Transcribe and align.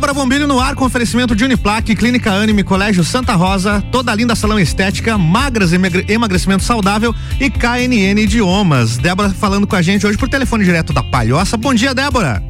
Débora 0.00 0.14
Bombilho 0.14 0.46
no 0.46 0.58
ar 0.58 0.74
com 0.74 0.86
oferecimento 0.86 1.36
de 1.36 1.44
Uniplaque, 1.44 1.94
Clínica 1.94 2.32
Anime, 2.32 2.64
Colégio 2.64 3.04
Santa 3.04 3.34
Rosa, 3.34 3.84
toda 3.92 4.14
linda 4.14 4.34
salão 4.34 4.58
estética, 4.58 5.18
magras 5.18 5.72
emagrecimento 5.74 6.64
saudável 6.64 7.14
e 7.38 7.50
KNN 7.50 8.18
Idiomas. 8.18 8.96
Débora 8.96 9.28
falando 9.28 9.66
com 9.66 9.76
a 9.76 9.82
gente 9.82 10.06
hoje 10.06 10.16
por 10.16 10.26
telefone 10.26 10.64
direto 10.64 10.94
da 10.94 11.02
Palhoça. 11.02 11.58
Bom 11.58 11.74
dia, 11.74 11.92
Débora. 11.92 12.42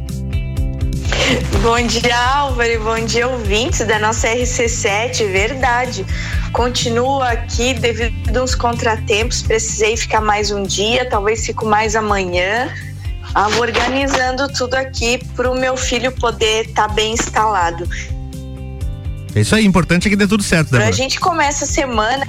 Bom 1.60 1.84
dia, 1.88 2.16
Álvaro, 2.16 2.70
e 2.70 2.78
bom 2.78 3.04
dia, 3.04 3.26
ouvintes 3.26 3.84
da 3.84 3.98
nossa 3.98 4.28
RC7, 4.28 5.32
verdade. 5.32 6.06
Continuo 6.52 7.20
aqui 7.20 7.74
devido 7.74 8.36
a 8.36 8.44
uns 8.44 8.54
contratempos, 8.54 9.42
precisei 9.42 9.96
ficar 9.96 10.20
mais 10.20 10.52
um 10.52 10.62
dia, 10.62 11.04
talvez 11.10 11.44
fico 11.44 11.66
mais 11.66 11.96
amanhã 11.96 12.68
ah, 13.34 13.48
organizando 13.58 14.48
tudo 14.52 14.74
aqui 14.74 15.18
para 15.36 15.50
o 15.50 15.54
meu 15.54 15.76
filho 15.76 16.12
poder 16.12 16.66
estar 16.66 16.88
tá 16.88 16.94
bem 16.94 17.14
instalado. 17.14 17.88
É 19.34 19.40
isso 19.40 19.54
aí, 19.54 19.64
importante 19.64 20.08
é 20.08 20.10
que 20.10 20.16
dê 20.16 20.26
tudo 20.26 20.42
certo, 20.42 20.70
Débora. 20.70 20.88
A 20.88 20.92
gente 20.92 21.20
começa 21.20 21.64
a 21.64 21.68
semana 21.68 22.26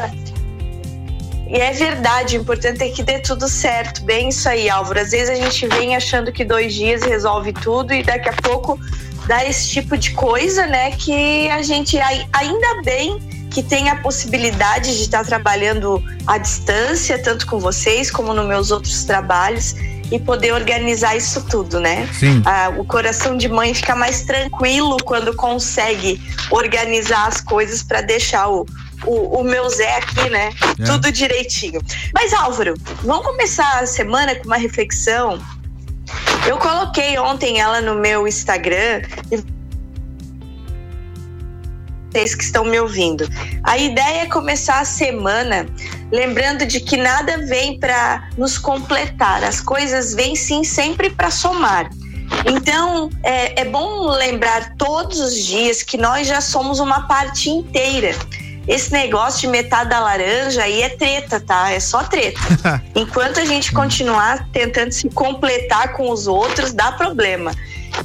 e 1.51 1.57
é 1.59 1.73
verdade, 1.73 2.37
o 2.37 2.41
importante 2.41 2.81
é 2.81 2.89
que 2.89 3.03
dê 3.03 3.19
tudo 3.19 3.49
certo. 3.49 4.03
Bem 4.03 4.29
isso 4.29 4.47
aí, 4.47 4.69
Álvaro. 4.69 4.99
Às 4.99 5.11
vezes 5.11 5.29
a 5.29 5.35
gente 5.35 5.67
vem 5.67 5.95
achando 5.95 6.31
que 6.31 6.45
dois 6.45 6.73
dias 6.73 7.03
resolve 7.03 7.51
tudo 7.51 7.93
e 7.93 8.01
daqui 8.01 8.29
a 8.29 8.33
pouco 8.33 8.79
dá 9.27 9.45
esse 9.45 9.67
tipo 9.67 9.97
de 9.97 10.11
coisa, 10.11 10.65
né? 10.67 10.91
Que 10.91 11.49
a 11.49 11.61
gente 11.61 11.97
ainda 11.99 12.81
bem 12.83 13.19
que 13.51 13.61
tem 13.61 13.89
a 13.89 13.97
possibilidade 13.97 14.95
de 14.95 15.03
estar 15.03 15.25
trabalhando 15.25 16.01
à 16.25 16.37
distância, 16.37 17.21
tanto 17.21 17.45
com 17.45 17.59
vocês 17.59 18.09
como 18.09 18.33
nos 18.33 18.47
meus 18.47 18.71
outros 18.71 19.03
trabalhos 19.03 19.75
e 20.09 20.19
poder 20.19 20.53
organizar 20.53 21.15
isso 21.15 21.45
tudo, 21.47 21.79
né? 21.79 22.07
Sim. 22.13 22.41
Ah, 22.45 22.73
o 22.77 22.85
coração 22.85 23.37
de 23.37 23.47
mãe 23.47 23.73
fica 23.73 23.95
mais 23.95 24.23
tranquilo 24.23 24.97
quando 25.03 25.33
consegue 25.35 26.19
organizar 26.49 27.27
as 27.27 27.39
coisas 27.41 27.83
para 27.83 28.01
deixar 28.01 28.49
o, 28.49 28.65
o, 29.05 29.39
o, 29.39 29.43
meu 29.43 29.69
Zé 29.69 29.97
aqui, 29.97 30.29
né? 30.29 30.51
É. 30.79 30.83
Tudo 30.83 31.11
direitinho. 31.11 31.81
Mas, 32.13 32.33
Álvaro, 32.33 32.73
vamos 33.03 33.25
começar 33.25 33.79
a 33.79 33.85
semana 33.85 34.35
com 34.35 34.45
uma 34.45 34.57
reflexão. 34.57 35.39
Eu 36.45 36.57
coloquei 36.57 37.17
ontem 37.17 37.59
ela 37.59 37.79
no 37.79 37.95
meu 37.95 38.27
Instagram 38.27 39.01
vocês 42.11 42.35
que 42.35 42.43
estão 42.43 42.65
me 42.65 42.79
ouvindo. 42.79 43.27
A 43.63 43.77
ideia 43.77 44.23
é 44.23 44.25
começar 44.25 44.79
a 44.79 44.85
semana 44.85 45.65
lembrando 46.11 46.65
de 46.65 46.79
que 46.81 46.97
nada 46.97 47.37
vem 47.45 47.79
para 47.79 48.29
nos 48.37 48.57
completar, 48.57 49.43
as 49.43 49.61
coisas 49.61 50.13
vêm 50.13 50.35
sim 50.35 50.63
sempre 50.63 51.09
para 51.09 51.31
somar. 51.31 51.89
Então, 52.45 53.09
é, 53.23 53.61
é 53.61 53.65
bom 53.65 54.09
lembrar 54.09 54.75
todos 54.75 55.19
os 55.19 55.35
dias 55.45 55.83
que 55.83 55.97
nós 55.97 56.27
já 56.27 56.41
somos 56.41 56.79
uma 56.79 57.07
parte 57.07 57.49
inteira 57.49 58.15
esse 58.67 58.91
negócio 58.91 59.41
de 59.41 59.47
metade 59.47 59.89
da 59.89 59.99
laranja 59.99 60.63
aí 60.63 60.81
é 60.81 60.89
treta, 60.89 61.39
tá? 61.39 61.71
É 61.71 61.79
só 61.79 62.03
treta. 62.03 62.39
Enquanto 62.95 63.39
a 63.39 63.45
gente 63.45 63.71
continuar 63.71 64.47
tentando 64.51 64.91
se 64.91 65.09
completar 65.09 65.93
com 65.93 66.09
os 66.11 66.27
outros, 66.27 66.71
dá 66.71 66.91
problema. 66.91 67.51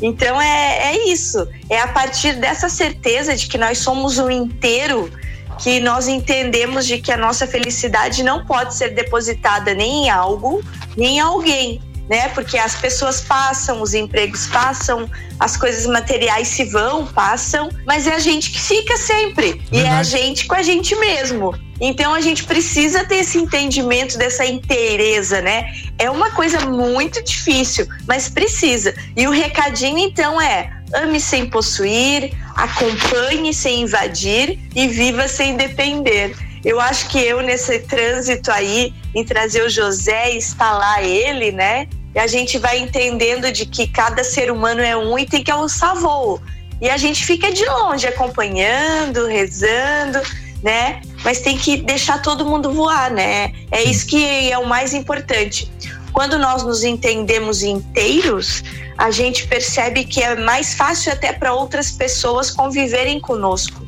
Então 0.01 0.41
é, 0.41 0.95
é 0.95 1.09
isso. 1.09 1.47
É 1.71 1.81
a 1.81 1.89
partir 1.89 2.35
dessa 2.35 2.69
certeza 2.69 3.35
de 3.37 3.47
que 3.47 3.59
nós 3.59 3.79
somos 3.79 4.19
um 4.19 4.31
inteiro 4.31 5.11
que 5.59 5.81
nós 5.81 6.07
entendemos 6.07 6.87
de 6.87 6.99
que 6.99 7.11
a 7.11 7.17
nossa 7.17 7.47
felicidade 7.47 8.23
não 8.23 8.45
pode 8.45 8.75
ser 8.75 8.91
depositada 8.91 9.75
nem 9.75 10.05
em 10.05 10.11
algo, 10.11 10.63
nem 10.97 11.17
em 11.17 11.21
alguém, 11.21 11.81
né? 12.09 12.29
Porque 12.31 12.59
as 12.59 12.75
pessoas 12.77 13.21
passam, 13.23 13.81
os 13.81 13.95
empregos 13.95 14.47
passam, 14.49 15.11
as 15.41 15.57
coisas 15.57 15.87
materiais 15.87 16.49
se 16.49 16.65
vão, 16.65 17.07
passam, 17.07 17.71
mas 17.87 18.07
é 18.07 18.15
a 18.15 18.19
gente 18.19 18.51
que 18.51 18.61
fica 18.61 18.97
sempre. 18.97 19.53
Verdade. 19.53 19.77
E 19.77 19.81
é 19.81 19.91
a 19.91 20.03
gente 20.03 20.47
com 20.47 20.55
a 20.55 20.63
gente 20.63 20.95
mesmo. 20.97 21.55
Então 21.81 22.15
a 22.15 22.21
gente 22.21 22.45
precisa 22.45 23.05
ter 23.05 23.17
esse 23.17 23.39
entendimento 23.39 24.17
dessa 24.17 24.45
inteireza, 24.47 25.43
né? 25.43 25.73
É 25.99 26.11
uma 26.11 26.31
coisa 26.31 26.61
muito 26.61 27.23
difícil, 27.23 27.87
mas 28.07 28.29
precisa. 28.29 28.95
E 29.15 29.27
o 29.27 29.31
recadinho 29.31 29.99
então 29.99 30.41
é: 30.41 30.71
ame 30.95 31.21
sem 31.21 31.47
possuir, 31.49 32.33
acompanhe 32.55 33.53
sem 33.53 33.83
invadir 33.83 34.59
e 34.75 34.89
viva 34.89 35.29
sem 35.29 35.57
depender. 35.57 36.35
Eu 36.65 36.81
acho 36.81 37.09
que 37.09 37.19
eu, 37.19 37.43
nesse 37.43 37.79
trânsito 37.81 38.51
aí, 38.51 38.93
em 39.15 39.25
trazer 39.25 39.63
o 39.63 39.69
José 39.69 40.33
e 40.33 40.39
instalar 40.39 41.05
ele, 41.05 41.53
né? 41.53 41.87
E 42.15 42.19
a 42.19 42.27
gente 42.27 42.59
vai 42.59 42.79
entendendo 42.79 43.53
de 43.53 43.67
que 43.67 43.87
cada 43.87 44.25
ser 44.25 44.51
humano 44.51 44.81
é 44.81 44.97
um 44.97 45.19
e 45.19 45.27
tem 45.27 45.45
que 45.45 45.51
alçar 45.51 45.95
voo. 45.95 46.41
E 46.81 46.89
a 46.89 46.97
gente 46.97 47.25
fica 47.25 47.53
de 47.53 47.65
longe 47.67 48.07
acompanhando, 48.07 49.27
rezando, 49.27 50.21
né? 50.63 51.01
Mas 51.27 51.41
tem 51.41 51.59
que 51.59 51.79
deixar 51.79 52.23
todo 52.23 52.47
mundo 52.47 52.71
voar, 52.71 53.11
né? 53.11 53.53
É 53.73 53.83
isso 53.83 54.07
que 54.07 54.49
é 54.49 54.57
o 54.57 54.65
mais 54.65 54.95
importante. 54.95 55.69
Quando 56.13 56.39
nós 56.39 56.63
nos 56.63 56.85
entendemos 56.85 57.65
inteiros, 57.65 58.63
a 58.97 59.11
gente 59.11 59.45
percebe 59.49 60.05
que 60.05 60.23
é 60.23 60.37
mais 60.37 60.75
fácil 60.75 61.13
até 61.13 61.33
para 61.33 61.53
outras 61.53 61.91
pessoas 61.91 62.53
conviverem 62.53 63.19
conosco. 63.19 63.85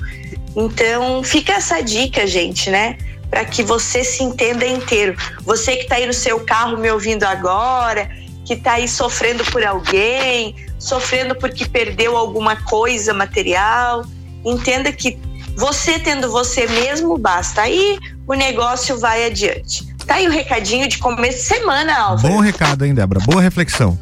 Então, 0.57 1.23
fica 1.23 1.53
essa 1.53 1.81
dica, 1.81 2.27
gente, 2.27 2.71
né? 2.71 2.99
Para 3.31 3.45
que 3.45 3.63
você 3.63 4.03
se 4.03 4.25
entenda 4.25 4.67
inteiro. 4.67 5.17
Você 5.45 5.77
que 5.77 5.85
está 5.85 5.95
aí 5.95 6.07
no 6.07 6.13
seu 6.13 6.41
carro 6.41 6.77
me 6.77 6.91
ouvindo 6.91 7.23
agora, 7.23 8.11
que 8.45 8.55
está 8.55 8.73
aí 8.73 8.89
sofrendo 8.89 9.45
por 9.45 9.65
alguém, 9.65 10.57
sofrendo 10.77 11.37
porque 11.37 11.69
perdeu 11.69 12.17
alguma 12.17 12.57
coisa 12.65 13.15
material, 13.15 14.05
entenda 14.45 14.91
que 14.91 15.17
você 15.59 15.99
tendo 15.99 16.31
você 16.31 16.69
mesmo 16.69 17.19
basta. 17.19 17.63
Aí 17.63 17.99
o 18.27 18.35
negócio 18.35 18.97
vai 18.99 19.27
adiante. 19.27 19.85
Tá 20.07 20.15
aí 20.15 20.29
o 20.29 20.31
recadinho 20.31 20.89
de 20.89 20.99
começo 20.99 21.39
de 21.39 21.45
semana, 21.45 21.99
Álvaro. 21.99 22.35
Bom 22.35 22.41
recado, 22.41 22.87
hein, 22.87 22.95
Débora? 22.95 23.21
Boa 23.21 23.43
reflexão. 23.43 23.99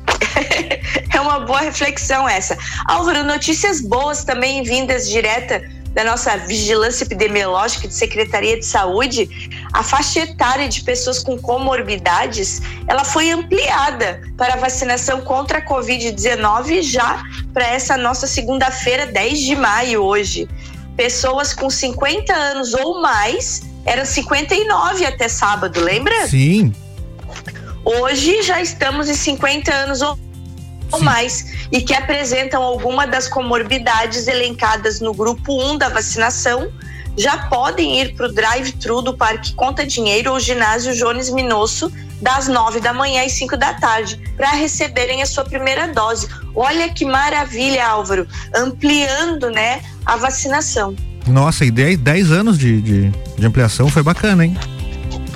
é 1.12 1.20
uma 1.20 1.40
boa 1.40 1.60
reflexão 1.60 2.28
essa. 2.28 2.58
Álvaro, 2.84 3.24
notícias 3.24 3.80
boas 3.80 4.22
também 4.22 4.62
vindas 4.62 5.08
direta 5.08 5.62
da 5.94 6.04
nossa 6.04 6.36
vigilância 6.36 7.04
epidemiológica 7.04 7.88
de 7.88 7.94
Secretaria 7.94 8.58
de 8.58 8.66
Saúde, 8.66 9.26
a 9.72 9.82
faixa 9.82 10.20
etária 10.20 10.68
de 10.68 10.82
pessoas 10.82 11.20
com 11.20 11.38
comorbidades, 11.38 12.60
ela 12.86 13.02
foi 13.02 13.30
ampliada 13.30 14.20
para 14.36 14.52
a 14.52 14.56
vacinação 14.58 15.22
contra 15.22 15.56
a 15.56 15.66
Covid-19 15.66 16.82
já 16.82 17.22
para 17.54 17.66
essa 17.66 17.96
nossa 17.96 18.26
segunda-feira, 18.26 19.06
10 19.06 19.38
de 19.40 19.56
maio 19.56 20.02
hoje. 20.02 20.46
Pessoas 20.96 21.52
com 21.52 21.68
50 21.68 22.32
anos 22.32 22.74
ou 22.74 23.00
mais 23.00 23.62
era 23.84 24.04
59 24.04 25.04
até 25.04 25.28
sábado, 25.28 25.80
lembra? 25.80 26.26
Sim. 26.26 26.74
Hoje 27.84 28.42
já 28.42 28.60
estamos 28.60 29.08
em 29.08 29.14
50 29.14 29.72
anos 29.72 30.02
ou 30.02 30.18
ou 30.92 31.02
mais 31.02 31.68
e 31.72 31.80
que 31.80 31.94
apresentam 31.94 32.62
alguma 32.62 33.06
das 33.06 33.28
comorbidades 33.28 34.28
elencadas 34.28 35.00
no 35.00 35.12
grupo 35.12 35.52
1 35.52 35.78
da 35.78 35.88
vacinação, 35.88 36.72
já 37.16 37.48
podem 37.48 38.00
ir 38.00 38.14
para 38.14 38.26
o 38.26 38.32
drive-thru 38.32 39.02
do 39.02 39.16
Parque 39.16 39.54
Conta 39.54 39.86
Dinheiro 39.86 40.32
ou 40.32 40.38
ginásio 40.38 40.94
Jones 40.94 41.30
Minosso 41.30 41.90
das 42.20 42.48
9 42.48 42.80
da 42.80 42.92
manhã 42.92 43.24
às 43.24 43.32
5 43.32 43.56
da 43.56 43.74
tarde 43.74 44.20
para 44.36 44.50
receberem 44.50 45.22
a 45.22 45.26
sua 45.26 45.44
primeira 45.44 45.88
dose. 45.92 46.28
Olha 46.54 46.88
que 46.88 47.04
maravilha, 47.04 47.86
Álvaro, 47.86 48.26
ampliando 48.54 49.50
né, 49.50 49.82
a 50.04 50.16
vacinação. 50.16 50.94
Nossa, 51.26 51.64
e 51.64 51.70
10 51.70 52.30
anos 52.30 52.58
de, 52.58 52.80
de, 52.80 53.10
de 53.10 53.46
ampliação 53.46 53.88
foi 53.88 54.02
bacana, 54.02 54.44
hein? 54.44 54.56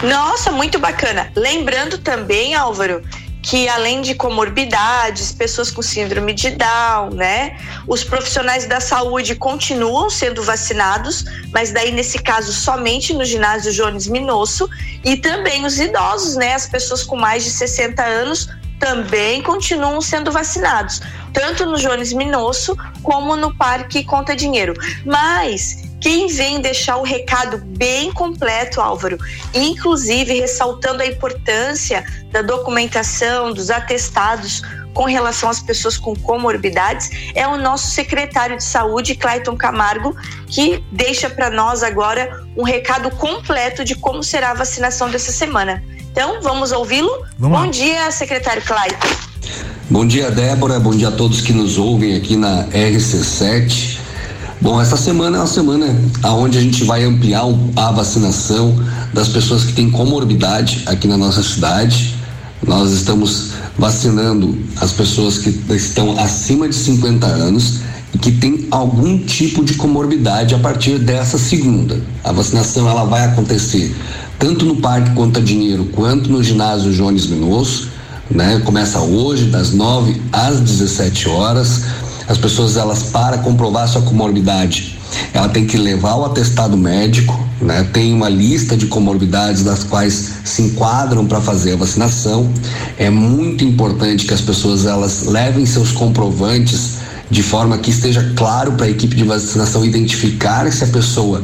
Nossa, 0.03 0.51
muito 0.51 0.79
bacana. 0.79 1.31
Lembrando 1.37 1.99
também, 1.99 2.55
Álvaro, 2.55 3.03
que 3.43 3.69
além 3.69 4.03
de 4.03 4.15
comorbidades, 4.15 5.33
pessoas 5.33 5.71
com 5.71 5.83
síndrome 5.83 6.33
de 6.33 6.51
Down, 6.51 7.11
né? 7.15 7.57
Os 7.87 8.05
profissionais 8.05 8.67
da 8.67 8.81
saúde 8.81 9.35
continuam 9.35 10.11
sendo 10.11 10.43
vacinados, 10.43 11.25
mas 11.53 11.73
daí 11.73 11.91
nesse 11.91 12.19
caso 12.19 12.53
somente 12.53 13.15
no 13.15 13.25
ginásio 13.25 13.73
Jones 13.73 14.07
Minosso 14.07 14.69
e 15.05 15.17
também 15.17 15.65
os 15.65 15.79
idosos, 15.79 16.37
né? 16.37 16.55
As 16.55 16.67
pessoas 16.67 17.03
com 17.03 17.17
mais 17.17 17.45
de 17.45 17.51
60 17.51 18.03
anos 18.03 18.49
também 18.79 19.43
continuam 19.43 20.01
sendo 20.01 20.33
vacinados, 20.33 21.03
tanto 21.33 21.67
no 21.67 21.77
Jones 21.77 22.13
Minosso 22.13 22.75
como 23.03 23.37
no 23.37 23.55
Parque 23.55 24.03
Conta 24.05 24.35
Dinheiro. 24.35 24.75
Mas 25.05 25.90
quem 26.01 26.29
vem 26.29 26.61
deixar 26.61 26.97
o 26.97 27.03
recado 27.03 27.59
bem 27.59 28.11
completo, 28.13 28.81
Álvaro, 28.81 29.19
inclusive 29.55 30.41
ressaltando 30.41 31.03
a 31.03 31.07
importância 31.07 32.05
da 32.33 32.43
documentação, 32.43 33.53
dos 33.53 33.71
atestados 33.71 34.63
com 34.95 35.05
relação 35.05 35.49
às 35.49 35.61
pessoas 35.61 35.97
com 35.97 36.17
comorbidades, 36.17 37.11
é 37.35 37.47
o 37.47 37.57
nosso 37.57 37.91
secretário 37.91 38.57
de 38.57 38.65
saúde, 38.65 39.15
Clayton 39.15 39.57
Camargo, 39.57 40.17
que 40.49 40.83
deixa 40.91 41.31
para 41.31 41.51
nós 41.51 41.83
agora 41.83 42.45
um 42.57 42.65
recado 42.65 43.11
completo 43.13 43.85
de 43.85 43.95
como 43.95 44.23
será 44.23 44.51
a 44.51 44.55
vacinação 44.55 45.11
dessa 45.11 45.31
semana. 45.31 45.83
Então, 46.11 46.41
vamos 46.43 46.73
ouvi-lo? 46.73 47.25
Bom 47.39 47.71
dia, 47.71 48.11
secretário 48.11 48.63
Clayton. 48.63 49.09
Bom 49.89 50.07
dia, 50.07 50.31
Débora. 50.31 50.81
Bom 50.81 50.91
dia 50.91 51.09
a 51.09 51.13
todos 51.13 51.41
que 51.41 51.53
nos 51.53 51.79
ouvem 51.79 52.17
aqui 52.17 52.37
na 52.37 52.65
RC7. 52.69 54.10
Bom, 54.63 54.79
essa 54.79 54.95
semana 54.95 55.39
é 55.39 55.41
uma 55.41 55.47
semana 55.47 55.87
onde 56.23 56.59
a 56.59 56.61
gente 56.61 56.85
vai 56.85 57.03
ampliar 57.03 57.45
a 57.77 57.93
vacinação 57.93 58.79
das 59.11 59.27
pessoas 59.27 59.65
que 59.65 59.73
têm 59.73 59.91
comorbidade 59.91 60.83
aqui 60.85 61.09
na 61.09 61.17
nossa 61.17 61.43
cidade. 61.43 62.15
Nós 62.67 62.93
estamos 62.93 63.53
vacinando 63.79 64.59
as 64.79 64.93
pessoas 64.93 65.39
que 65.39 65.49
estão 65.75 66.19
acima 66.19 66.69
de 66.69 66.75
50 66.75 67.27
anos 67.27 67.81
e 68.13 68.19
que 68.19 68.33
têm 68.33 68.69
algum 68.71 69.17
tipo 69.25 69.65
de 69.65 69.75
comorbidade 69.75 70.55
a 70.55 70.59
partir 70.59 70.99
dessa 70.99 71.39
segunda. 71.39 71.99
A 72.23 72.31
vacinação 72.31 72.87
ela 72.87 73.05
vai 73.05 73.25
acontecer 73.25 73.97
tanto 74.39 74.67
no 74.67 74.77
Parque 74.77 75.15
Conta 75.15 75.41
Dinheiro 75.41 75.87
quanto 75.87 76.31
no 76.31 76.45
ginásio 76.45 76.93
Jones 76.93 77.27
Minosso, 77.27 77.89
né? 78.31 78.61
Começa 78.63 79.01
hoje 79.01 79.45
das 79.47 79.73
9 79.73 80.21
às 80.31 80.61
17 80.61 81.31
horas. 81.31 81.81
As 82.31 82.39
pessoas 82.39 82.77
elas 82.77 83.03
para 83.03 83.39
comprovar 83.39 83.89
sua 83.89 84.03
comorbidade, 84.03 84.97
ela 85.35 85.49
tem 85.49 85.67
que 85.67 85.77
levar 85.77 86.15
o 86.15 86.25
atestado 86.25 86.77
médico, 86.77 87.37
né? 87.61 87.83
Tem 87.93 88.15
uma 88.15 88.29
lista 88.29 88.77
de 88.77 88.87
comorbidades 88.87 89.65
das 89.65 89.83
quais 89.83 90.35
se 90.45 90.63
enquadram 90.63 91.27
para 91.27 91.41
fazer 91.41 91.73
a 91.73 91.77
vacinação. 91.77 92.49
É 92.97 93.11
muito 93.11 93.65
importante 93.65 94.27
que 94.27 94.33
as 94.33 94.41
pessoas 94.41 94.87
elas 94.87 95.25
levem 95.25 95.67
seus 95.67 95.91
comprovantes 95.91 96.99
de 97.29 97.43
forma 97.43 97.77
que 97.79 97.91
esteja 97.91 98.33
claro 98.37 98.75
para 98.75 98.87
a 98.87 98.91
equipe 98.91 99.17
de 99.17 99.25
vacinação 99.25 99.85
identificar 99.85 100.71
se 100.71 100.85
a 100.85 100.87
pessoa 100.87 101.43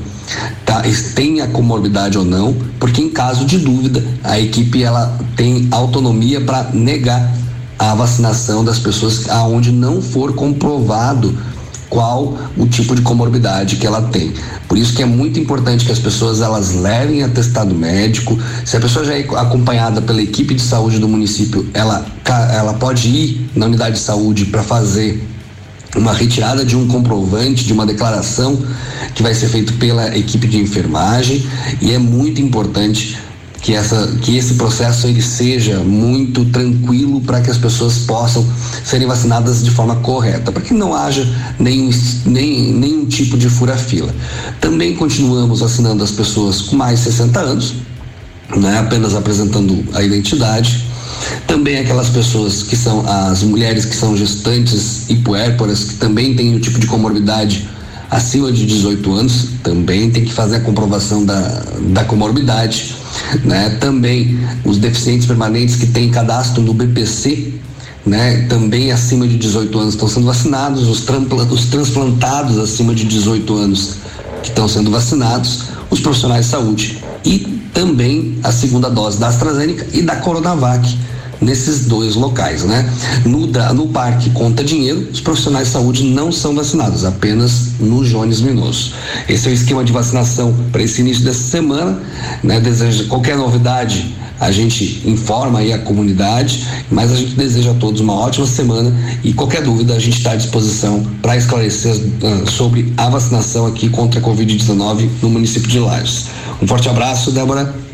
tá, 0.65 0.85
tem 1.17 1.41
a 1.41 1.49
comorbidade 1.49 2.17
ou 2.17 2.25
não, 2.25 2.55
porque 2.79 3.03
em 3.03 3.11
caso 3.11 3.45
de 3.45 3.59
dúvida, 3.59 4.05
a 4.23 4.39
equipe 4.39 4.85
ela 4.85 5.19
tem 5.35 5.67
autonomia 5.73 6.41
para 6.41 6.71
negar 6.73 7.29
a 7.79 7.95
vacinação 7.95 8.65
das 8.65 8.79
pessoas 8.79 9.29
aonde 9.29 9.71
não 9.71 10.01
for 10.01 10.35
comprovado 10.35 11.37
qual 11.89 12.37
o 12.57 12.67
tipo 12.67 12.95
de 12.95 13.03
comorbidade 13.03 13.77
que 13.77 13.87
ela 13.87 14.03
tem. 14.03 14.33
Por 14.69 14.77
isso 14.77 14.95
que 14.95 15.03
é 15.03 15.07
muito 15.07 15.39
importante 15.39 15.85
que 15.85 15.93
as 15.93 15.99
pessoas 15.99 16.41
elas 16.41 16.75
levem 16.75 17.23
atestado 17.23 17.75
médico. 17.75 18.39
Se 18.65 18.77
a 18.77 18.81
pessoa 18.81 19.05
já 19.05 19.17
é 19.17 19.21
acompanhada 19.37 20.03
pela 20.03 20.21
equipe 20.21 20.55
de 20.55 20.63
saúde 20.63 20.99
do 20.99 21.09
município, 21.09 21.69
ela 21.73 22.05
ela 22.53 22.75
pode 22.75 23.09
ir 23.09 23.51
na 23.55 23.67
unidade 23.67 23.97
de 23.97 24.03
saúde 24.03 24.47
para 24.47 24.63
fazer 24.63 25.25
uma 25.95 26.13
retirada 26.13 26.65
de 26.65 26.77
um 26.77 26.87
comprovante, 26.87 27.65
de 27.65 27.73
uma 27.73 27.87
declaração 27.87 28.59
que 29.15 29.23
vai 29.23 29.35
ser 29.35 29.49
feito 29.49 29.73
pela 29.75 30.17
equipe 30.17 30.47
de 30.47 30.59
enfermagem 30.59 31.47
e 31.81 31.93
é 31.93 31.99
muito 31.99 32.41
importante 32.41 33.17
que, 33.67 33.75
essa, 33.75 34.07
que 34.23 34.37
esse 34.37 34.55
processo 34.55 35.09
ele 35.09 35.21
seja 35.21 35.81
muito 35.81 36.45
tranquilo 36.45 37.21
para 37.21 37.41
que 37.41 37.51
as 37.51 37.59
pessoas 37.59 37.99
possam 37.99 38.47
serem 38.85 39.09
vacinadas 39.09 39.61
de 39.61 39.73
forma 39.73 39.97
correta, 39.97 40.53
para 40.53 40.63
que 40.63 40.73
não 40.73 40.95
haja 40.95 41.27
nenhum, 41.59 41.91
nem, 42.25 42.73
nenhum 42.73 43.07
tipo 43.07 43.37
de 43.37 43.49
fura-fila. 43.49 44.15
Também 44.61 44.95
continuamos 44.95 45.59
vacinando 45.59 46.05
as 46.05 46.13
pessoas 46.13 46.63
com 46.63 46.77
mais 46.77 47.01
de 47.01 47.07
60 47.07 47.41
anos, 47.41 47.75
né, 48.57 48.79
apenas 48.79 49.17
apresentando 49.17 49.85
a 49.95 50.01
identidade 50.01 50.87
também 51.47 51.79
aquelas 51.79 52.09
pessoas 52.09 52.63
que 52.63 52.77
são 52.77 53.05
as 53.09 53.43
mulheres 53.43 53.85
que 53.85 53.97
são 53.97 54.17
gestantes 54.17 55.09
e 55.09 55.17
puérperas, 55.17 55.83
que 55.85 55.95
também 55.95 56.37
têm 56.37 56.53
o 56.53 56.57
um 56.57 56.61
tipo 56.61 56.79
de 56.79 56.87
comorbidade 56.87 57.67
acima 58.11 58.53
de 58.53 58.65
18 58.67 59.13
anos, 59.13 59.49
também 59.63 60.11
tem 60.11 60.25
que 60.25 60.33
fazer 60.33 60.57
a 60.57 60.61
comprovação 60.61 61.25
da, 61.25 61.65
da 61.89 62.05
comorbidade. 62.05 62.96
Né? 63.45 63.71
Também 63.81 64.39
os 64.65 64.79
deficientes 64.79 65.27
permanentes 65.27 65.77
que 65.77 65.87
têm 65.87 66.11
cadastro 66.11 66.63
no 66.63 66.73
BPC, 66.73 67.55
né? 68.07 68.47
Também 68.49 68.93
acima 68.93 69.27
de 69.27 69.37
18 69.37 69.79
anos 69.79 69.95
estão 69.95 70.09
sendo 70.09 70.27
vacinados, 70.27 70.87
os, 70.87 71.05
os 71.51 71.67
transplantados 71.67 72.59
acima 72.59 72.95
de 72.95 73.05
18 73.05 73.55
anos 73.55 73.97
que 74.43 74.51
estão 74.51 74.69
sendo 74.69 74.91
vacinados, 74.91 75.65
os 75.91 75.99
profissionais 75.99 76.47
de 76.47 76.53
saúde 76.53 77.03
e 77.25 77.39
também 77.75 78.39
a 78.45 78.53
segunda 78.53 78.89
dose 78.89 79.19
da 79.19 79.29
AstraZeneca 79.29 79.87
e 79.93 80.03
da 80.03 80.17
Coronavac 80.17 80.97
nesses 81.41 81.87
dois 81.87 82.15
locais, 82.15 82.65
né? 82.65 82.89
No, 83.25 83.47
no 83.47 83.89
parque 83.89 84.31
Conta 84.31 84.65
Dinheiro, 84.65 85.09
os 85.13 85.21
profissionais 85.21 85.69
de 85.69 85.73
saúde 85.73 86.05
não 86.05 86.33
são 86.33 86.55
vacinados, 86.55 87.05
apenas 87.05 87.73
no 87.79 88.05
Jones 88.05 88.41
Minoso. 88.41 88.93
Esse 89.29 89.49
é 89.49 89.51
o 89.51 89.55
esquema 89.55 89.85
de 89.85 89.93
vacinação 89.93 90.55
para 90.73 90.83
esse 90.83 91.01
início 91.01 91.25
dessa 91.25 91.43
semana, 91.43 92.01
né? 92.43 92.61
Deseja 92.61 93.05
qualquer 93.05 93.37
novidade, 93.37 94.15
a 94.39 94.51
gente 94.51 95.03
informa 95.07 95.61
aí 95.61 95.73
a 95.73 95.79
comunidade, 95.79 96.67
mas 96.91 97.11
a 97.11 97.17
gente 97.17 97.35
deseja 97.35 97.71
a 97.71 97.75
todos 97.75 98.01
uma 98.01 98.15
ótima 98.15 98.47
semana 98.47 98.95
e 99.25 99.33
qualquer 99.33 99.63
dúvida 99.63 99.95
a 99.95 99.99
gente 99.99 100.19
está 100.19 100.33
à 100.33 100.37
disposição 100.37 101.03
para 101.23 101.37
esclarecer 101.37 101.95
uh, 101.95 102.51
sobre 102.51 102.93
a 102.97 103.09
vacinação 103.09 103.67
aqui 103.67 103.89
contra 103.89 104.21
a 104.21 104.23
Covid-19 104.23 105.09
no 105.23 105.31
município 105.31 105.69
de 105.69 105.79
Lages. 105.79 106.27
Um 106.61 106.67
forte 106.67 106.89
abraço, 106.89 107.31
Débora. 107.31 107.86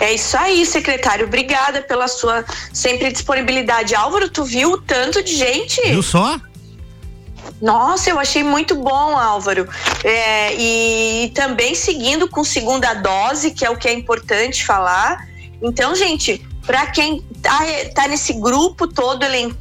É 0.00 0.14
isso 0.14 0.36
aí, 0.36 0.64
secretário. 0.64 1.26
Obrigada 1.26 1.82
pela 1.82 2.08
sua 2.08 2.44
sempre 2.72 3.12
disponibilidade. 3.12 3.94
Álvaro, 3.94 4.30
tu 4.30 4.44
viu 4.44 4.80
tanto 4.80 5.22
de 5.22 5.36
gente? 5.36 5.80
Viu 5.82 6.02
só? 6.02 6.40
Nossa, 7.60 8.08
eu 8.08 8.18
achei 8.18 8.42
muito 8.42 8.74
bom, 8.74 9.16
Álvaro. 9.16 9.68
É, 10.02 10.54
e 10.54 11.30
também 11.34 11.74
seguindo 11.74 12.28
com 12.28 12.42
segunda 12.42 12.94
dose, 12.94 13.50
que 13.50 13.64
é 13.64 13.70
o 13.70 13.76
que 13.76 13.88
é 13.88 13.92
importante 13.92 14.64
falar. 14.64 15.28
Então, 15.62 15.94
gente, 15.94 16.42
para 16.66 16.86
quem 16.86 17.20
tá, 17.42 17.58
tá 17.94 18.08
nesse 18.08 18.32
grupo 18.32 18.86
todo 18.86 19.22
elencado 19.22 19.58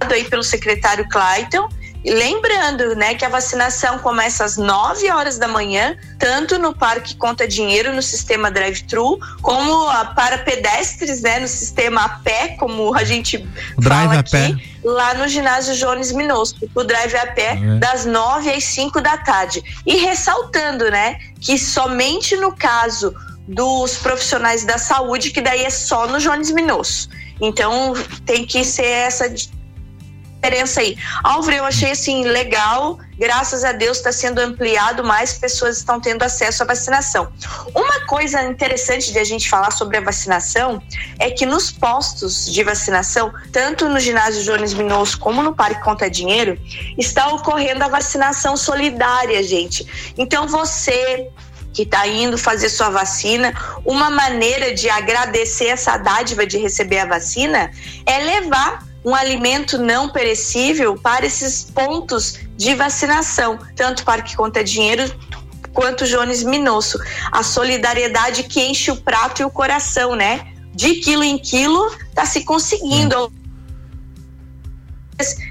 aí 0.00 0.24
pelo 0.24 0.42
secretário 0.42 1.08
Clayton, 1.08 1.68
lembrando, 2.10 2.94
né, 2.94 3.14
que 3.14 3.24
a 3.24 3.28
vacinação 3.28 3.98
começa 3.98 4.44
às 4.44 4.56
9 4.56 5.10
horas 5.10 5.38
da 5.38 5.48
manhã, 5.48 5.96
tanto 6.18 6.58
no 6.58 6.74
Parque 6.74 7.16
Conta 7.16 7.46
Dinheiro, 7.48 7.92
no 7.92 8.02
sistema 8.02 8.50
drive-thru, 8.50 9.18
como 9.42 9.88
a, 9.88 10.04
para 10.06 10.38
pedestres, 10.38 11.20
né, 11.22 11.40
no 11.40 11.48
sistema 11.48 12.04
a 12.04 12.08
pé, 12.20 12.56
como 12.58 12.94
a 12.94 13.04
gente 13.04 13.38
drive 13.78 14.08
fala 14.08 14.20
aqui, 14.20 14.30
pé. 14.30 14.56
lá 14.84 15.14
no 15.14 15.26
ginásio 15.28 15.74
Jones 15.76 16.12
Minosco, 16.12 16.68
o 16.74 16.84
drive 16.84 17.16
a 17.16 17.26
pé, 17.26 17.52
É. 17.60 17.78
das 17.78 18.04
9 18.06 18.50
às 18.50 18.64
5 18.64 19.00
da 19.00 19.16
tarde. 19.16 19.62
E 19.84 19.96
ressaltando, 19.96 20.90
né, 20.90 21.18
que 21.40 21.58
somente 21.58 22.36
no 22.36 22.52
caso 22.54 23.14
dos 23.48 23.96
profissionais 23.98 24.64
da 24.64 24.76
saúde, 24.78 25.30
que 25.30 25.40
daí 25.40 25.64
é 25.64 25.70
só 25.70 26.06
no 26.08 26.18
Jones 26.18 26.50
Minosso. 26.50 27.08
Então 27.40 27.94
tem 28.24 28.44
que 28.44 28.64
ser 28.64 28.86
essa 28.86 29.28
diferença 30.36 30.80
aí. 30.80 30.96
Álvaro, 31.22 31.56
eu 31.56 31.64
achei 31.64 31.90
assim 31.90 32.24
legal, 32.24 32.98
graças 33.18 33.64
a 33.64 33.72
Deus 33.72 33.98
está 33.98 34.12
sendo 34.12 34.38
ampliado, 34.38 35.02
mais 35.02 35.34
pessoas 35.34 35.78
estão 35.78 36.00
tendo 36.00 36.22
acesso 36.22 36.62
à 36.62 36.66
vacinação. 36.66 37.32
Uma 37.74 38.06
coisa 38.06 38.42
interessante 38.44 39.12
de 39.12 39.18
a 39.18 39.24
gente 39.24 39.48
falar 39.48 39.70
sobre 39.72 39.96
a 39.96 40.00
vacinação 40.00 40.80
é 41.18 41.30
que 41.30 41.44
nos 41.44 41.70
postos 41.70 42.46
de 42.52 42.62
vacinação, 42.62 43.32
tanto 43.52 43.88
no 43.88 43.98
ginásio 43.98 44.42
Jones 44.44 44.74
Minoso 44.74 45.18
como 45.18 45.42
no 45.42 45.54
Parque 45.54 45.82
Conta 45.82 46.08
Dinheiro, 46.08 46.58
está 46.96 47.28
ocorrendo 47.28 47.84
a 47.84 47.88
vacinação 47.88 48.56
solidária, 48.56 49.42
gente. 49.42 50.14
Então 50.16 50.46
você 50.46 51.28
que 51.72 51.82
está 51.82 52.06
indo 52.08 52.38
fazer 52.38 52.70
sua 52.70 52.88
vacina, 52.88 53.52
uma 53.84 54.08
maneira 54.08 54.74
de 54.74 54.88
agradecer 54.88 55.66
essa 55.66 55.98
dádiva 55.98 56.46
de 56.46 56.56
receber 56.56 57.00
a 57.00 57.04
vacina 57.04 57.70
é 58.06 58.18
levar 58.18 58.85
um 59.06 59.14
alimento 59.14 59.78
não 59.78 60.08
perecível 60.08 60.98
para 60.98 61.24
esses 61.24 61.62
pontos 61.62 62.40
de 62.56 62.74
vacinação, 62.74 63.56
tanto 63.76 64.04
Parque 64.04 64.34
Conta 64.34 64.64
Dinheiro 64.64 65.04
quanto 65.72 66.04
Jones 66.04 66.42
Minosso. 66.42 66.98
A 67.30 67.44
solidariedade 67.44 68.42
que 68.42 68.60
enche 68.60 68.90
o 68.90 68.96
prato 68.96 69.42
e 69.42 69.44
o 69.44 69.50
coração, 69.50 70.16
né? 70.16 70.52
De 70.74 70.96
quilo 70.96 71.22
em 71.22 71.38
quilo, 71.38 71.86
está 72.08 72.26
se 72.26 72.44
conseguindo. 72.44 73.32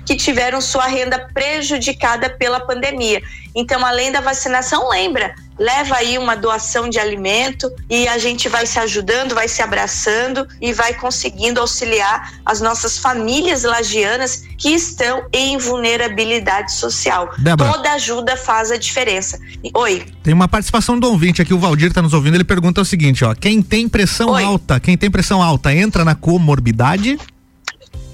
Que 0.05 0.17
tiveram 0.17 0.59
sua 0.59 0.87
renda 0.87 1.29
prejudicada 1.33 2.29
pela 2.31 2.59
pandemia. 2.59 3.23
Então, 3.55 3.85
além 3.85 4.11
da 4.11 4.19
vacinação, 4.19 4.89
lembra, 4.89 5.33
leva 5.57 5.95
aí 5.95 6.17
uma 6.17 6.35
doação 6.35 6.89
de 6.89 6.99
alimento 6.99 7.71
e 7.89 8.07
a 8.07 8.17
gente 8.17 8.49
vai 8.49 8.65
se 8.65 8.79
ajudando, 8.79 9.33
vai 9.33 9.47
se 9.47 9.61
abraçando 9.61 10.47
e 10.61 10.73
vai 10.73 10.93
conseguindo 10.93 11.59
auxiliar 11.59 12.33
as 12.45 12.61
nossas 12.61 12.97
famílias 12.97 13.63
lagianas 13.63 14.43
que 14.57 14.69
estão 14.69 15.23
em 15.33 15.57
vulnerabilidade 15.57 16.73
social. 16.73 17.29
Débora. 17.37 17.71
Toda 17.71 17.91
ajuda 17.93 18.37
faz 18.37 18.71
a 18.71 18.77
diferença. 18.77 19.39
Oi. 19.73 20.05
Tem 20.23 20.33
uma 20.33 20.47
participação 20.47 20.99
do 20.99 21.07
ouvinte 21.07 21.41
aqui, 21.41 21.53
o 21.53 21.59
Valdir 21.59 21.93
tá 21.93 22.01
nos 22.01 22.13
ouvindo, 22.13 22.35
ele 22.35 22.43
pergunta 22.43 22.81
o 22.81 22.85
seguinte, 22.85 23.23
ó, 23.23 23.33
quem 23.33 23.61
tem 23.61 23.87
pressão 23.87 24.29
Oi. 24.31 24.43
alta, 24.43 24.79
quem 24.79 24.97
tem 24.97 25.09
pressão 25.09 25.41
alta 25.41 25.73
entra 25.73 26.03
na 26.03 26.15
comorbidade? 26.15 27.17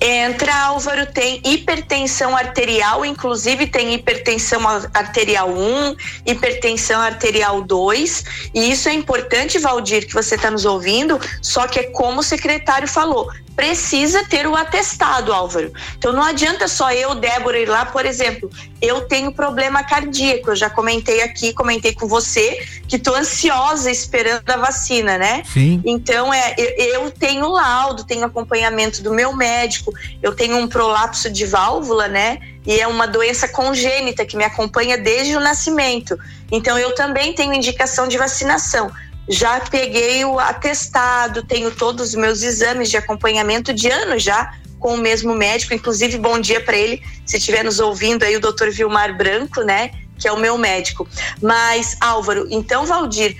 Entra, 0.01 0.65
Álvaro, 0.65 1.05
tem 1.05 1.39
hipertensão 1.45 2.35
arterial, 2.35 3.05
inclusive 3.05 3.67
tem 3.67 3.93
hipertensão 3.93 4.67
arterial 4.95 5.47
1, 5.51 5.95
hipertensão 6.25 6.99
arterial 6.99 7.61
2, 7.61 8.23
e 8.55 8.71
isso 8.71 8.89
é 8.89 8.93
importante, 8.93 9.59
Valdir, 9.59 10.07
que 10.07 10.13
você 10.15 10.33
está 10.33 10.49
nos 10.49 10.65
ouvindo, 10.65 11.19
só 11.39 11.67
que 11.67 11.79
é 11.79 11.83
como 11.83 12.21
o 12.21 12.23
secretário 12.23 12.87
falou, 12.87 13.29
precisa 13.55 14.23
ter 14.25 14.47
o 14.47 14.55
atestado, 14.55 15.31
Álvaro. 15.31 15.71
Então 15.97 16.11
não 16.11 16.23
adianta 16.23 16.67
só 16.67 16.91
eu, 16.91 17.13
Débora, 17.13 17.59
ir 17.59 17.69
lá, 17.69 17.85
por 17.85 18.05
exemplo, 18.05 18.49
eu 18.81 19.01
tenho 19.01 19.31
problema 19.31 19.83
cardíaco, 19.83 20.49
eu 20.49 20.55
já 20.55 20.69
comentei 20.69 21.21
aqui, 21.21 21.53
comentei 21.53 21.93
com 21.93 22.07
você, 22.07 22.65
que 22.87 22.95
estou 22.95 23.15
ansiosa 23.15 23.91
esperando 23.91 24.49
a 24.49 24.57
vacina, 24.57 25.17
né? 25.17 25.43
Sim. 25.45 25.81
Então 25.85 26.33
é, 26.33 26.55
eu 26.57 27.11
tenho 27.11 27.47
laudo, 27.47 28.03
tenho 28.03 28.25
acompanhamento 28.25 29.03
do 29.03 29.13
meu 29.13 29.35
médico, 29.35 29.90
eu 30.21 30.35
tenho 30.35 30.57
um 30.57 30.67
prolapso 30.67 31.29
de 31.29 31.45
válvula, 31.45 32.07
né? 32.07 32.39
E 32.65 32.79
é 32.79 32.87
uma 32.87 33.07
doença 33.07 33.47
congênita 33.47 34.25
que 34.25 34.37
me 34.37 34.43
acompanha 34.43 34.97
desde 34.97 35.35
o 35.35 35.39
nascimento. 35.39 36.17
Então 36.51 36.77
eu 36.77 36.93
também 36.95 37.33
tenho 37.33 37.53
indicação 37.53 38.07
de 38.07 38.17
vacinação 38.17 38.91
já 39.29 39.59
peguei 39.61 40.25
o 40.25 40.39
atestado, 40.39 41.43
tenho 41.43 41.71
todos 41.71 42.09
os 42.09 42.15
meus 42.15 42.41
exames 42.41 42.89
de 42.89 42.97
acompanhamento 42.97 43.73
de 43.73 43.89
ano 43.89 44.19
já 44.19 44.53
com 44.79 44.95
o 44.95 44.97
mesmo 44.97 45.35
médico, 45.35 45.73
inclusive 45.73 46.17
bom 46.17 46.39
dia 46.39 46.59
para 46.59 46.75
ele, 46.75 47.01
se 47.25 47.37
estiver 47.37 47.63
nos 47.63 47.79
ouvindo 47.79 48.23
aí 48.23 48.35
o 48.35 48.41
doutor 48.41 48.71
Vilmar 48.71 49.15
Branco, 49.15 49.61
né, 49.61 49.91
que 50.17 50.27
é 50.27 50.31
o 50.31 50.39
meu 50.39 50.57
médico. 50.57 51.07
Mas 51.41 51.95
Álvaro, 52.01 52.47
então 52.49 52.85
Valdir, 52.85 53.37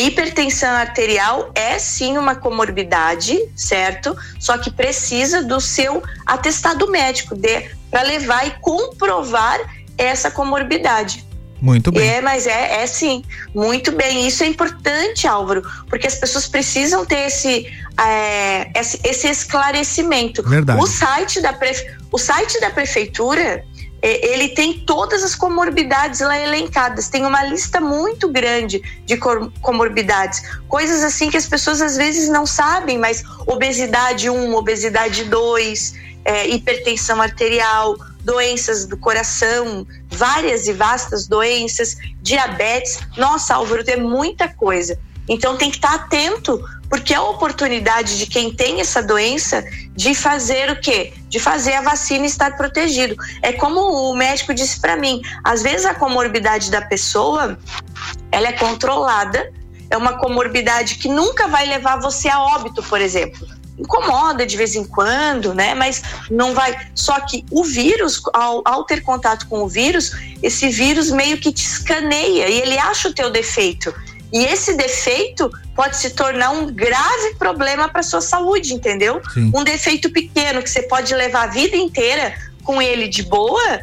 hipertensão 0.00 0.70
arterial 0.70 1.50
é 1.54 1.78
sim 1.78 2.18
uma 2.18 2.34
comorbidade, 2.34 3.38
certo? 3.54 4.16
Só 4.40 4.58
que 4.58 4.70
precisa 4.70 5.42
do 5.42 5.60
seu 5.60 6.02
atestado 6.26 6.90
médico 6.90 7.36
para 7.90 8.02
levar 8.02 8.46
e 8.46 8.50
comprovar 8.60 9.60
essa 9.96 10.30
comorbidade. 10.30 11.24
Muito 11.64 11.90
bem. 11.90 12.06
É, 12.06 12.20
mas 12.20 12.46
é, 12.46 12.82
é 12.82 12.86
sim, 12.86 13.24
muito 13.54 13.90
bem. 13.92 14.26
Isso 14.26 14.42
é 14.42 14.46
importante, 14.46 15.26
Álvaro, 15.26 15.62
porque 15.88 16.06
as 16.06 16.14
pessoas 16.14 16.46
precisam 16.46 17.06
ter 17.06 17.26
esse, 17.26 17.66
é, 17.98 18.70
esse, 18.78 19.00
esse, 19.02 19.28
esclarecimento. 19.28 20.42
Verdade. 20.42 20.78
O 20.78 20.86
site 20.86 21.40
da, 21.40 21.54
prefe... 21.54 21.86
o 22.12 22.18
site 22.18 22.60
da 22.60 22.68
prefeitura 22.68 23.64
ele 24.04 24.48
tem 24.48 24.80
todas 24.80 25.22
as 25.22 25.34
comorbidades 25.34 26.20
lá 26.20 26.38
elencadas. 26.38 27.08
Tem 27.08 27.24
uma 27.24 27.42
lista 27.42 27.80
muito 27.80 28.28
grande 28.28 28.82
de 29.06 29.16
comorbidades. 29.16 30.42
Coisas 30.68 31.02
assim 31.02 31.30
que 31.30 31.38
as 31.38 31.46
pessoas 31.46 31.80
às 31.80 31.96
vezes 31.96 32.28
não 32.28 32.44
sabem, 32.44 32.98
mas 32.98 33.24
obesidade 33.46 34.28
1, 34.28 34.54
obesidade 34.54 35.24
2, 35.24 35.94
é, 36.24 36.48
hipertensão 36.48 37.20
arterial, 37.22 37.96
doenças 38.20 38.84
do 38.84 38.96
coração, 38.96 39.86
várias 40.10 40.66
e 40.66 40.72
vastas 40.74 41.26
doenças, 41.26 41.96
diabetes. 42.20 42.98
Nossa, 43.16 43.54
Álvaro, 43.54 43.84
tem 43.84 43.98
muita 43.98 44.48
coisa. 44.48 44.98
Então 45.28 45.56
tem 45.56 45.70
que 45.70 45.76
estar 45.76 45.94
atento, 45.94 46.62
porque 46.94 47.12
é 47.12 47.16
a 47.16 47.22
oportunidade 47.22 48.16
de 48.16 48.24
quem 48.24 48.54
tem 48.54 48.80
essa 48.80 49.02
doença 49.02 49.64
de 49.96 50.14
fazer 50.14 50.70
o 50.70 50.80
quê? 50.80 51.12
De 51.28 51.40
fazer 51.40 51.72
a 51.72 51.80
vacina 51.80 52.22
e 52.22 52.28
estar 52.28 52.56
protegido. 52.56 53.16
É 53.42 53.52
como 53.52 53.80
o 53.80 54.14
médico 54.14 54.54
disse 54.54 54.80
para 54.80 54.96
mim, 54.96 55.20
às 55.42 55.60
vezes 55.60 55.84
a 55.86 55.92
comorbidade 55.92 56.70
da 56.70 56.80
pessoa, 56.82 57.58
ela 58.30 58.46
é 58.46 58.52
controlada, 58.52 59.52
é 59.90 59.96
uma 59.96 60.18
comorbidade 60.18 60.94
que 60.94 61.08
nunca 61.08 61.48
vai 61.48 61.66
levar 61.66 61.96
você 62.00 62.28
a 62.28 62.40
óbito, 62.40 62.80
por 62.84 63.00
exemplo 63.00 63.44
incomoda 63.76 64.46
de 64.46 64.56
vez 64.56 64.76
em 64.76 64.84
quando, 64.84 65.52
né? 65.52 65.74
Mas 65.74 66.00
não 66.30 66.54
vai. 66.54 66.78
Só 66.94 67.18
que 67.18 67.44
o 67.50 67.64
vírus, 67.64 68.22
ao, 68.32 68.62
ao, 68.64 68.84
ter 68.84 69.02
contato 69.02 69.48
com 69.48 69.64
o 69.64 69.68
vírus, 69.68 70.12
esse 70.40 70.68
vírus 70.68 71.10
meio 71.10 71.38
que 71.38 71.52
te 71.52 71.66
escaneia 71.66 72.48
e 72.48 72.60
ele 72.60 72.78
acha 72.78 73.08
o 73.08 73.12
teu 73.12 73.30
defeito. 73.30 73.92
E 74.32 74.44
esse 74.44 74.74
defeito 74.74 75.50
pode 75.74 75.96
se 75.96 76.10
tornar 76.10 76.50
um 76.50 76.72
grave 76.72 77.34
problema 77.38 77.88
para 77.88 78.02
sua 78.02 78.20
saúde, 78.20 78.74
entendeu? 78.74 79.20
Sim. 79.32 79.52
Um 79.54 79.62
defeito 79.62 80.10
pequeno 80.10 80.62
que 80.62 80.70
você 80.70 80.82
pode 80.82 81.14
levar 81.14 81.44
a 81.44 81.46
vida 81.46 81.76
inteira 81.76 82.34
com 82.62 82.80
ele 82.80 83.06
de 83.08 83.22
boa, 83.22 83.80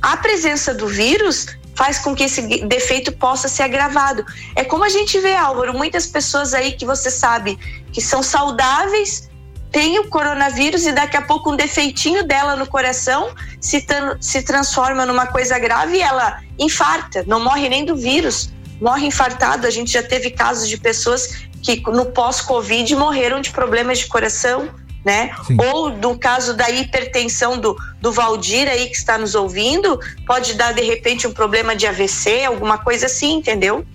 a 0.00 0.16
presença 0.16 0.74
do 0.74 0.88
vírus 0.88 1.46
faz 1.74 1.98
com 1.98 2.14
que 2.14 2.24
esse 2.24 2.42
defeito 2.66 3.12
possa 3.12 3.48
ser 3.48 3.62
agravado. 3.62 4.24
É 4.54 4.64
como 4.64 4.84
a 4.84 4.88
gente 4.88 5.18
vê, 5.20 5.34
Álvaro, 5.34 5.72
muitas 5.72 6.06
pessoas 6.06 6.54
aí 6.54 6.72
que 6.72 6.84
você 6.84 7.10
sabe 7.10 7.58
que 7.92 8.00
são 8.00 8.22
saudáveis 8.22 9.30
tem 9.72 9.98
o 9.98 10.08
coronavírus 10.08 10.84
e 10.84 10.92
daqui 10.92 11.16
a 11.16 11.22
pouco 11.22 11.50
um 11.50 11.56
defeitinho 11.56 12.24
dela 12.24 12.54
no 12.54 12.66
coração 12.66 13.34
se, 13.58 13.84
se 14.20 14.42
transforma 14.42 15.06
numa 15.06 15.26
coisa 15.26 15.58
grave 15.58 15.96
e 15.96 16.02
ela 16.02 16.40
infarta, 16.58 17.24
não 17.26 17.42
morre 17.42 17.70
nem 17.70 17.84
do 17.84 17.96
vírus, 17.96 18.51
morre 18.82 19.06
infartado. 19.06 19.66
A 19.66 19.70
gente 19.70 19.92
já 19.92 20.02
teve 20.02 20.30
casos 20.30 20.68
de 20.68 20.76
pessoas 20.76 21.44
que 21.62 21.80
no 21.90 22.06
pós-Covid 22.06 22.94
morreram 22.96 23.40
de 23.40 23.50
problemas 23.50 24.00
de 24.00 24.06
coração, 24.06 24.68
né? 25.04 25.30
Sim. 25.46 25.56
Ou 25.72 25.90
no 25.90 26.18
caso 26.18 26.54
da 26.54 26.68
hipertensão 26.68 27.58
do, 27.58 27.76
do 28.00 28.12
Valdir 28.12 28.68
aí 28.68 28.88
que 28.88 28.96
está 28.96 29.16
nos 29.16 29.34
ouvindo, 29.34 29.98
pode 30.26 30.54
dar 30.54 30.72
de 30.72 30.82
repente 30.82 31.26
um 31.26 31.32
problema 31.32 31.74
de 31.76 31.86
AVC, 31.86 32.44
alguma 32.44 32.78
coisa 32.78 33.06
assim, 33.06 33.34
entendeu? 33.34 33.86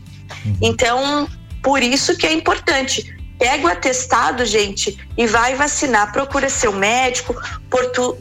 Uhum. 0.46 0.58
Então, 0.62 1.28
por 1.62 1.84
isso 1.84 2.16
que 2.18 2.26
é 2.26 2.34
importante 2.34 3.16
Pega 3.38 3.68
o 3.68 3.70
atestado, 3.70 4.44
gente, 4.46 4.98
e 5.16 5.28
vai 5.28 5.54
vacinar. 5.54 6.12
Procura 6.12 6.50
seu 6.50 6.74
médico, 6.74 7.36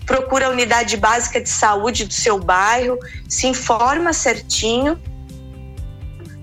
procura 0.04 0.48
a 0.48 0.50
unidade 0.50 0.96
básica 0.98 1.40
de 1.40 1.48
saúde 1.48 2.04
do 2.04 2.12
seu 2.12 2.38
bairro, 2.38 2.98
se 3.26 3.46
informa 3.46 4.12
certinho 4.12 5.00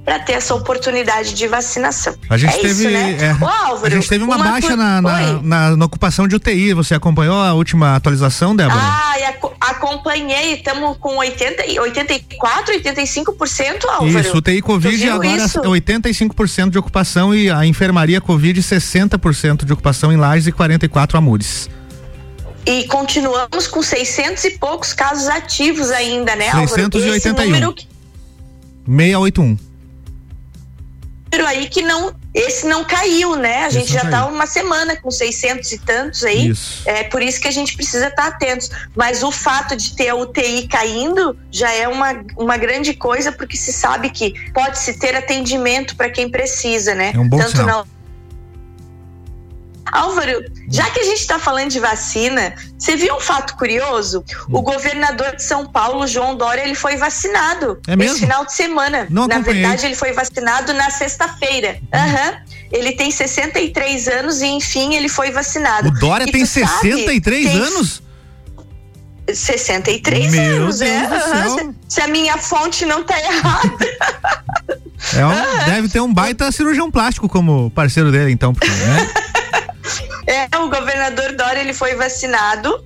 para 0.04 0.20
ter 0.20 0.34
essa 0.34 0.54
oportunidade 0.54 1.34
de 1.34 1.48
vacinação. 1.48 2.16
A 2.30 2.38
gente 2.38 2.56
é 2.56 2.60
teve, 2.60 2.70
isso, 2.70 2.90
né? 2.90 3.18
é, 3.20 3.44
Ô, 3.44 3.48
Álvaro, 3.48 3.88
a 3.88 3.90
gente 3.90 4.08
teve 4.08 4.24
uma, 4.24 4.36
uma 4.36 4.46
baixa 4.46 4.76
na, 4.76 5.02
na, 5.02 5.42
na, 5.42 5.78
na, 5.78 5.86
ocupação 5.86 6.28
de 6.28 6.36
UTI. 6.36 6.74
Você 6.74 6.94
acompanhou 6.94 7.38
a 7.38 7.54
última 7.54 7.96
atualização, 7.96 8.56
Débora? 8.56 8.80
Ah, 8.82 9.14
acompanhei. 9.62 10.56
Estamos 10.56 10.98
com 10.98 11.18
80, 11.18 11.82
84, 11.82 12.76
85%, 12.76 13.86
Álvaro. 13.86 14.20
Isso, 14.20 14.38
UTI 14.38 14.62
Covid 14.62 15.10
agora 15.10 15.46
isso? 15.46 15.62
85% 15.62 16.70
de 16.70 16.78
ocupação 16.78 17.34
e 17.34 17.50
a 17.50 17.66
enfermaria 17.66 18.20
Covid 18.20 18.62
60% 18.62 19.64
de 19.64 19.72
ocupação 19.72 20.12
em 20.12 20.18
Lages 20.18 20.48
e 20.48 20.52
44 20.52 21.18
Amores. 21.18 21.70
E 22.66 22.86
continuamos 22.88 23.68
com 23.68 23.82
600 23.82 24.44
e 24.46 24.52
poucos 24.52 24.94
casos 24.94 25.28
ativos 25.28 25.92
ainda, 25.92 26.36
né, 26.36 26.48
Álvaro? 26.48 26.68
681. 26.68 27.16
Esse 27.16 27.30
número... 27.30 27.76
681 28.86 29.73
aí 31.42 31.68
que 31.68 31.82
não 31.82 32.13
esse 32.34 32.66
não 32.66 32.84
caiu, 32.84 33.36
né? 33.36 33.63
A 33.63 33.70
gente 33.70 33.94
já 33.94 34.02
está 34.02 34.25
uma 34.25 34.48
semana 34.48 34.96
com 34.96 35.12
600 35.12 35.72
e 35.72 35.78
tantos 35.78 36.24
aí. 36.24 36.50
Isso. 36.50 36.82
É 36.84 37.04
por 37.04 37.22
isso 37.22 37.40
que 37.40 37.48
a 37.48 37.52
gente 37.52 37.75
precisa 37.75 38.08
estar 38.08 38.24
tá 38.24 38.28
atentos. 38.30 38.72
Mas 38.96 39.22
o 39.22 39.32
fato 39.32 39.75
de 39.75 39.96
ter 39.96 40.10
a 40.10 40.16
UTI 40.16 40.68
caindo 40.68 41.38
já 41.52 41.72
é 41.72 41.88
uma, 41.88 42.24
uma 42.36 42.58
grande 42.58 42.96
coisa, 42.96 43.32
porque 43.32 43.56
se 43.56 43.72
sabe 43.72 44.10
que 44.10 44.34
pode-se 44.52 44.98
ter 44.98 45.16
atendimento 45.16 45.96
para 45.96 46.10
quem 46.10 46.28
precisa, 46.28 46.96
né? 46.96 47.12
É 47.13 47.20
um 47.20 47.30
bom 47.30 47.38
Tanto 47.38 47.58
sinal. 47.58 47.88
Álvaro, 49.94 50.44
já 50.72 50.90
que 50.90 51.00
a 51.00 51.04
gente 51.04 51.20
está 51.20 51.38
falando 51.38 51.70
de 51.70 51.80
vacina, 51.80 52.56
você 52.78 52.96
viu 52.96 53.16
um 53.16 53.20
fato 53.20 53.56
curioso? 53.56 54.26
O 54.50 54.60
hum. 54.60 54.64
governador 54.64 55.36
de 55.36 55.44
São 55.44 55.68
Paulo, 55.68 56.08
João 56.08 56.36
Dória, 56.36 56.64
ele 56.64 56.74
foi 56.74 56.98
vacinado 56.98 57.80
é 57.88 57.96
mesmo? 57.96 58.14
esse 58.14 58.22
final 58.22 58.44
de 58.44 58.54
semana. 58.54 59.08
Não 59.10 59.28
na 59.28 59.36
acompanhei. 59.36 59.62
verdade, 59.62 59.86
ele 59.86 59.96
foi 59.96 60.12
vacinado 60.12 60.74
na 60.74 60.90
sexta-feira. 60.90 61.80
Uhum. 61.94 62.58
Ele 62.72 62.94
tem 62.94 63.12
63 63.12 64.08
anos 64.08 64.42
e, 64.42 64.48
enfim, 64.48 64.96
ele 64.96 65.08
foi 65.08 65.32
vacinado. 65.32 65.90
O 65.90 65.92
Dória 65.92 66.26
tem 66.26 66.44
63 66.44 67.46
sabe, 67.46 67.58
anos? 67.60 68.04
63 69.32 70.32
Meu 70.32 70.64
anos, 70.64 70.80
Deus 70.80 70.92
é. 70.92 71.62
Uhum. 71.62 71.76
Se 71.88 72.02
a 72.02 72.08
minha 72.08 72.38
fonte 72.38 72.86
não 72.86 73.04
tá 73.04 73.18
errada. 73.20 73.78
É 75.16 75.26
um, 75.26 75.66
Deve 75.66 75.90
ter 75.90 76.00
um 76.00 76.14
baita 76.14 76.52
cirurgião 76.52 76.90
plástico 76.90 77.30
como 77.30 77.70
parceiro 77.72 78.12
dele, 78.12 78.32
então, 78.32 78.54
porque, 78.54 78.70
né? 78.70 79.10
É, 80.34 80.58
o 80.58 80.70
governador 80.70 81.36
Dória 81.36 81.60
ele 81.60 81.74
foi 81.74 81.96
vacinado. 81.96 82.84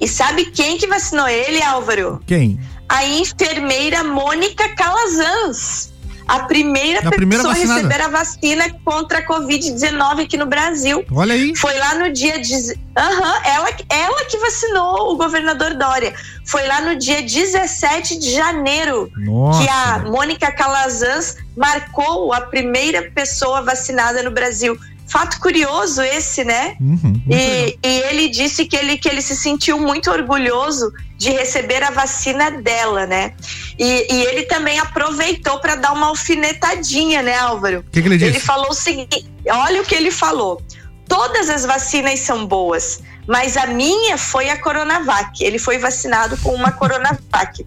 E 0.00 0.06
sabe 0.08 0.46
quem 0.46 0.76
que 0.78 0.86
vacinou 0.86 1.28
ele, 1.28 1.62
Álvaro? 1.62 2.20
Quem? 2.26 2.60
A 2.88 3.04
enfermeira 3.04 4.04
Mônica 4.04 4.68
Calazans. 4.74 5.94
A 6.28 6.40
primeira 6.40 6.98
a 6.98 7.02
pessoa 7.02 7.16
primeira 7.16 7.48
a 7.48 7.52
receber 7.52 8.00
a 8.00 8.08
vacina 8.08 8.64
contra 8.84 9.18
a 9.18 9.26
Covid-19 9.26 10.24
aqui 10.24 10.36
no 10.36 10.46
Brasil. 10.46 11.04
Olha 11.12 11.34
aí. 11.34 11.54
Foi 11.54 11.78
lá 11.78 11.94
no 11.94 12.12
dia. 12.12 12.40
De... 12.40 12.52
Uhum, 12.52 13.44
ela, 13.44 13.68
ela 13.88 14.24
que 14.24 14.36
vacinou 14.38 15.12
o 15.12 15.16
governador 15.16 15.74
Dória. 15.74 16.14
Foi 16.44 16.66
lá 16.66 16.80
no 16.80 16.96
dia 16.96 17.22
17 17.22 18.18
de 18.18 18.32
janeiro 18.32 19.08
Nossa. 19.16 19.62
que 19.62 19.68
a 19.68 19.98
Mônica 20.10 20.50
Calazans 20.50 21.36
marcou 21.56 22.32
a 22.32 22.40
primeira 22.40 23.08
pessoa 23.12 23.62
vacinada 23.62 24.20
no 24.24 24.32
Brasil. 24.32 24.76
Fato 25.06 25.38
curioso 25.38 26.02
esse, 26.02 26.44
né? 26.44 26.76
Uhum, 26.80 27.22
e, 27.30 27.78
e, 27.82 28.00
ele 28.10 28.28
disse 28.28 28.66
que 28.66 28.76
ele, 28.76 28.98
que 28.98 29.08
ele 29.08 29.22
se 29.22 29.36
sentiu 29.36 29.78
muito 29.78 30.10
orgulhoso 30.10 30.92
de 31.16 31.30
receber 31.30 31.82
a 31.82 31.90
vacina 31.90 32.50
dela, 32.50 33.06
né? 33.06 33.32
E, 33.78 34.06
e 34.12 34.22
ele 34.24 34.42
também 34.44 34.78
aproveitou 34.80 35.60
para 35.60 35.76
dar 35.76 35.92
uma 35.92 36.08
alfinetadinha, 36.08 37.22
né, 37.22 37.36
Álvaro? 37.38 37.84
O 37.86 37.90
que, 37.90 38.02
que 38.02 38.08
ele 38.08 38.16
disse? 38.16 38.30
Ele 38.30 38.40
falou 38.40 38.70
o 38.70 38.74
seguinte: 38.74 39.24
olha 39.48 39.80
o 39.80 39.84
que 39.84 39.94
ele 39.94 40.10
falou. 40.10 40.60
Todas 41.08 41.48
as 41.48 41.64
vacinas 41.64 42.18
são 42.20 42.44
boas, 42.44 43.00
mas 43.28 43.56
a 43.56 43.66
minha 43.66 44.18
foi 44.18 44.50
a 44.50 44.60
Coronavac. 44.60 45.42
Ele 45.42 45.58
foi 45.58 45.78
vacinado 45.78 46.36
com 46.38 46.52
uma 46.52 46.72
Coronavac. 46.72 47.64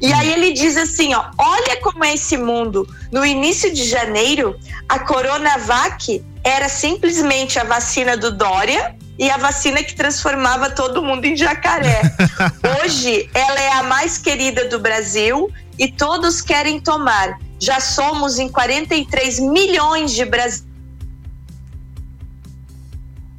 E 0.00 0.12
aí 0.12 0.32
ele 0.32 0.52
diz 0.52 0.76
assim, 0.76 1.14
ó, 1.14 1.24
olha 1.36 1.80
como 1.80 2.04
é 2.04 2.14
esse 2.14 2.36
mundo. 2.36 2.88
No 3.10 3.24
início 3.24 3.72
de 3.72 3.84
janeiro, 3.84 4.58
a 4.88 5.00
Coronavac 5.00 6.24
era 6.44 6.68
simplesmente 6.68 7.58
a 7.58 7.64
vacina 7.64 8.16
do 8.16 8.30
Dória 8.30 8.96
e 9.18 9.28
a 9.28 9.36
vacina 9.36 9.82
que 9.82 9.94
transformava 9.94 10.70
todo 10.70 11.02
mundo 11.02 11.24
em 11.24 11.36
jacaré. 11.36 12.00
Hoje, 12.82 13.28
ela 13.34 13.60
é 13.60 13.72
a 13.72 13.82
mais 13.82 14.18
querida 14.18 14.68
do 14.68 14.78
Brasil 14.78 15.50
e 15.78 15.88
todos 15.88 16.40
querem 16.40 16.80
tomar. 16.80 17.38
Já 17.60 17.80
somos 17.80 18.38
em 18.38 18.48
43 18.48 19.40
milhões 19.40 20.12
de 20.12 20.24
brasileiros 20.24 20.68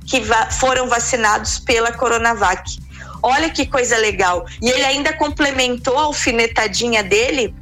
que 0.09 0.19
va 0.21 0.49
foram 0.49 0.89
vacinados 0.89 1.59
pela 1.59 1.91
Coronavac. 1.91 2.79
Olha 3.21 3.49
que 3.49 3.65
coisa 3.65 3.97
legal. 3.97 4.45
E 4.61 4.69
ele 4.69 4.83
ainda 4.83 5.13
complementou 5.13 5.97
a 5.97 6.03
alfinetadinha 6.03 7.03
dele 7.03 7.53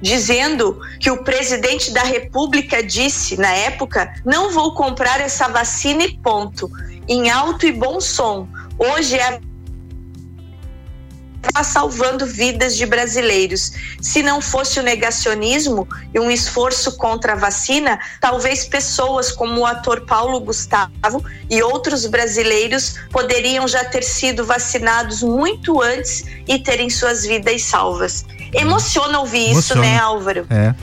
dizendo 0.00 0.80
que 1.00 1.10
o 1.10 1.22
presidente 1.22 1.92
da 1.92 2.02
República 2.02 2.82
disse 2.82 3.36
na 3.36 3.50
época: 3.50 4.12
não 4.24 4.52
vou 4.52 4.74
comprar 4.74 5.20
essa 5.20 5.48
vacina 5.48 6.04
e 6.04 6.16
ponto, 6.18 6.70
em 7.08 7.30
alto 7.30 7.66
e 7.66 7.72
bom 7.72 8.00
som. 8.00 8.48
Hoje 8.78 9.16
é 9.16 9.40
está 11.46 11.62
salvando 11.62 12.26
vidas 12.26 12.76
de 12.76 12.84
brasileiros. 12.84 13.72
Se 14.00 14.22
não 14.22 14.40
fosse 14.40 14.80
o 14.80 14.82
negacionismo 14.82 15.88
e 16.14 16.18
um 16.18 16.30
esforço 16.30 16.96
contra 16.96 17.32
a 17.32 17.36
vacina, 17.36 17.98
talvez 18.20 18.64
pessoas 18.64 19.30
como 19.30 19.60
o 19.60 19.66
ator 19.66 20.04
Paulo 20.06 20.40
Gustavo 20.40 21.24
e 21.48 21.62
outros 21.62 22.06
brasileiros 22.06 22.96
poderiam 23.10 23.66
já 23.66 23.84
ter 23.84 24.02
sido 24.02 24.44
vacinados 24.44 25.22
muito 25.22 25.80
antes 25.80 26.24
e 26.46 26.58
terem 26.58 26.90
suas 26.90 27.24
vidas 27.24 27.62
salvas. 27.62 28.24
Emociona 28.52 29.20
ouvir 29.20 29.50
Emociona. 29.50 29.60
isso, 29.60 29.92
né, 29.92 29.98
Álvaro? 29.98 30.46
É. 30.50 30.74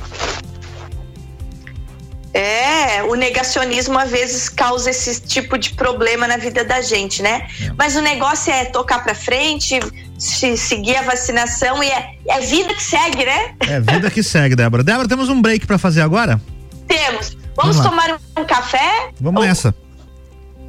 É, 2.36 3.02
o 3.04 3.16
negacionismo 3.16 3.98
às 3.98 4.12
vezes 4.12 4.50
causa 4.50 4.90
esse 4.90 5.22
tipo 5.22 5.58
de 5.58 5.70
problema 5.72 6.28
na 6.28 6.36
vida 6.36 6.66
da 6.66 6.82
gente, 6.82 7.24
né? 7.24 7.48
É. 7.62 7.72
Mas 7.78 7.96
o 7.96 8.02
negócio 8.02 8.52
é 8.52 8.66
tocar 8.66 9.02
para 9.02 9.16
frente, 9.16 9.80
se 10.20 10.58
seguir 10.58 10.98
a 10.98 11.04
vacinação 11.04 11.82
e 11.82 11.88
é, 11.88 12.16
é 12.28 12.42
vida 12.42 12.74
que 12.74 12.84
segue, 12.84 13.26
né? 13.26 13.56
É 13.62 13.80
vida 13.80 14.12
que 14.12 14.22
segue, 14.22 14.54
Débora. 14.54 14.84
Débora, 14.84 15.08
temos 15.08 15.30
um 15.30 15.42
break 15.42 15.66
para 15.66 15.78
fazer 15.78 16.02
agora? 16.02 16.42
Temos. 16.86 17.38
Vamos, 17.56 17.78
Vamos 17.78 17.80
tomar 17.80 18.20
um 18.38 18.44
café? 18.44 19.12
Vamos 19.22 19.42
Ou... 19.42 19.48
nessa. 19.48 19.74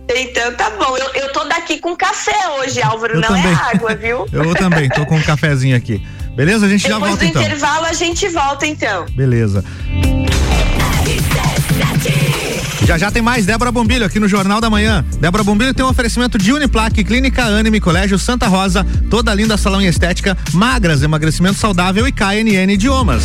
Então 0.08 0.54
tá 0.54 0.70
bom. 0.70 0.96
Eu, 0.96 1.14
eu 1.14 1.32
tô 1.32 1.42
daqui 1.46 1.80
com 1.80 1.96
café 1.96 2.48
hoje, 2.60 2.80
Álvaro, 2.80 3.14
eu 3.14 3.20
não 3.20 3.36
é 3.36 3.42
também. 3.42 3.52
é 3.52 3.74
água, 3.74 3.94
viu? 3.96 4.26
eu 4.32 4.54
também, 4.54 4.88
tô 4.88 5.04
com 5.04 5.16
um 5.16 5.22
cafezinho 5.22 5.76
aqui. 5.76 6.00
Beleza? 6.36 6.66
A 6.66 6.68
gente 6.68 6.84
Depois 6.84 7.02
já 7.02 7.08
volta 7.08 7.24
então. 7.24 7.42
Depois 7.42 7.60
do 7.60 7.66
intervalo 7.66 7.86
a 7.86 7.92
gente 7.92 8.28
volta 8.28 8.66
então. 8.68 9.06
Beleza. 9.06 9.64
Já 12.86 12.96
já 12.96 13.10
tem 13.10 13.20
mais 13.20 13.44
Débora 13.44 13.72
Bombilho 13.72 14.06
aqui 14.06 14.20
no 14.20 14.28
Jornal 14.28 14.60
da 14.60 14.70
Manhã. 14.70 15.04
Débora 15.20 15.42
Bombilho 15.42 15.74
tem 15.74 15.84
um 15.84 15.88
oferecimento 15.88 16.38
de 16.38 16.52
Uniplaque, 16.52 17.02
Clínica 17.02 17.42
Anime, 17.44 17.80
Colégio 17.80 18.16
Santa 18.18 18.46
Rosa, 18.46 18.86
toda 19.10 19.34
linda 19.34 19.56
salão 19.56 19.80
em 19.80 19.86
estética, 19.86 20.38
magras, 20.52 21.02
emagrecimento 21.02 21.58
saudável 21.58 22.06
e 22.06 22.12
KNN 22.12 22.72
Idiomas. 22.72 23.24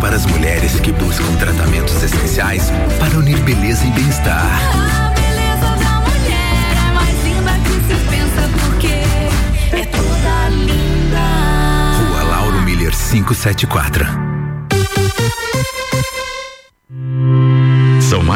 Para 0.00 0.16
as 0.16 0.26
mulheres 0.26 0.78
que 0.80 0.92
buscam 0.92 1.34
tratamentos 1.36 2.02
essenciais 2.02 2.70
para 2.98 3.18
unir 3.18 3.38
beleza 3.40 3.84
e 3.84 3.90
bem-estar. 3.90 4.44
A 4.44 5.10
beleza 5.10 5.76
da 5.84 6.00
mulher 6.00 6.76
é 6.76 6.92
mais 6.94 7.24
linda 7.24 7.52
que 7.64 7.72
se 7.86 8.00
pensa 8.08 8.48
porque 8.60 8.86
é 9.76 9.84
toda 9.86 10.48
linda. 10.50 10.78
574. 13.10 14.27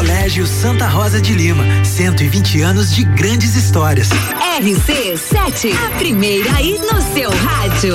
Colégio 0.00 0.46
Santa 0.46 0.86
Rosa 0.86 1.20
de 1.20 1.34
Lima, 1.34 1.62
120 1.84 2.62
anos 2.62 2.90
de 2.90 3.04
grandes 3.04 3.54
histórias. 3.54 4.08
RC7, 4.58 5.74
a 5.76 5.90
primeira 5.98 6.56
aí 6.56 6.78
no 6.78 7.02
seu 7.12 7.28
rádio. 7.30 7.94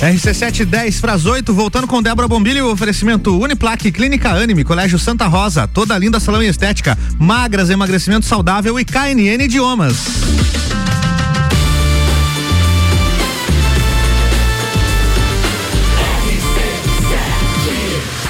RC710 0.00 1.00
para 1.00 1.12
as 1.12 1.26
8, 1.26 1.52
voltando 1.52 1.86
com 1.86 2.02
Débora 2.02 2.26
Bombilho, 2.26 2.70
oferecimento 2.70 3.38
Uniplaque, 3.38 3.92
Clínica 3.92 4.30
Anime, 4.30 4.64
Colégio 4.64 4.98
Santa 4.98 5.26
Rosa, 5.26 5.68
toda 5.68 5.96
linda 5.98 6.18
salão 6.18 6.42
e 6.42 6.48
estética, 6.48 6.96
magras, 7.18 7.68
emagrecimento 7.68 8.24
saudável 8.24 8.80
e 8.80 8.84
KNN 8.84 9.44
Idiomas. 9.44 9.96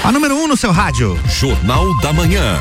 A 0.03 0.11
número 0.11 0.35
1 0.35 0.43
um 0.43 0.47
no 0.47 0.57
seu 0.57 0.71
rádio. 0.71 1.17
Jornal 1.29 1.95
da 2.01 2.11
Manhã. 2.11 2.59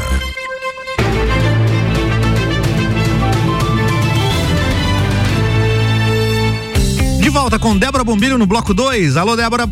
De 7.20 7.28
volta 7.28 7.58
com 7.58 7.76
Débora 7.76 8.02
Bombilho 8.02 8.38
no 8.38 8.46
bloco 8.46 8.72
2. 8.72 9.18
Alô, 9.18 9.36
Débora. 9.36 9.70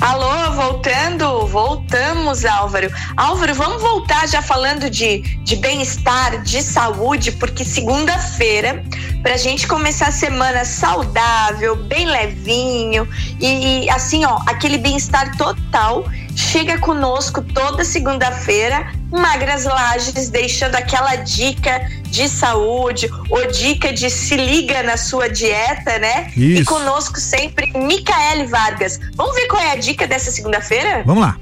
Alô, 0.00 0.50
voltando, 0.54 1.46
voltamos, 1.46 2.44
Álvaro. 2.44 2.90
Álvaro, 3.16 3.54
vamos 3.54 3.80
voltar 3.80 4.26
já 4.26 4.42
falando 4.42 4.90
de, 4.90 5.20
de 5.44 5.56
bem-estar, 5.56 6.42
de 6.42 6.62
saúde, 6.62 7.30
porque 7.32 7.64
segunda-feira, 7.64 8.82
pra 9.22 9.36
gente 9.36 9.66
começar 9.66 10.08
a 10.08 10.12
semana 10.12 10.64
saudável, 10.64 11.76
bem 11.76 12.06
levinho 12.06 13.08
e, 13.38 13.84
e 13.84 13.90
assim, 13.90 14.24
ó, 14.24 14.40
aquele 14.46 14.78
bem-estar 14.78 15.36
total, 15.36 16.04
chega 16.34 16.78
conosco 16.78 17.42
toda 17.42 17.84
segunda-feira, 17.84 18.92
Magras 19.10 19.64
Lages, 19.64 20.30
deixando 20.30 20.76
aquela 20.76 21.16
dica 21.16 21.86
de 22.04 22.28
saúde, 22.28 23.10
ou 23.28 23.46
dica 23.48 23.92
de 23.92 24.08
se 24.10 24.36
liga 24.36 24.82
na 24.82 24.96
sua 24.96 25.28
dieta, 25.28 25.98
né? 25.98 26.32
E 26.36 26.60
Isso. 26.60 26.64
conosco 26.64 27.20
sempre, 27.20 27.70
Micaele 27.76 28.46
Vargas. 28.46 29.00
Vamos 29.14 29.34
ver 29.34 29.46
qual 29.46 29.62
é 29.62 29.72
a 29.72 29.76
dica 29.76 30.06
dessa 30.06 30.30
segunda-feira? 30.30 31.02
Vamos 31.04 31.22
lá. 31.22 31.36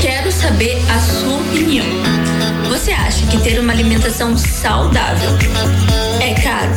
Quero 0.00 0.32
saber 0.32 0.76
a 0.90 0.98
sua 1.00 1.36
opinião. 1.36 2.19
Você 2.80 2.92
acha 2.92 3.26
que 3.26 3.38
ter 3.42 3.60
uma 3.60 3.74
alimentação 3.74 4.34
saudável 4.38 5.28
é 6.18 6.32
caro? 6.40 6.72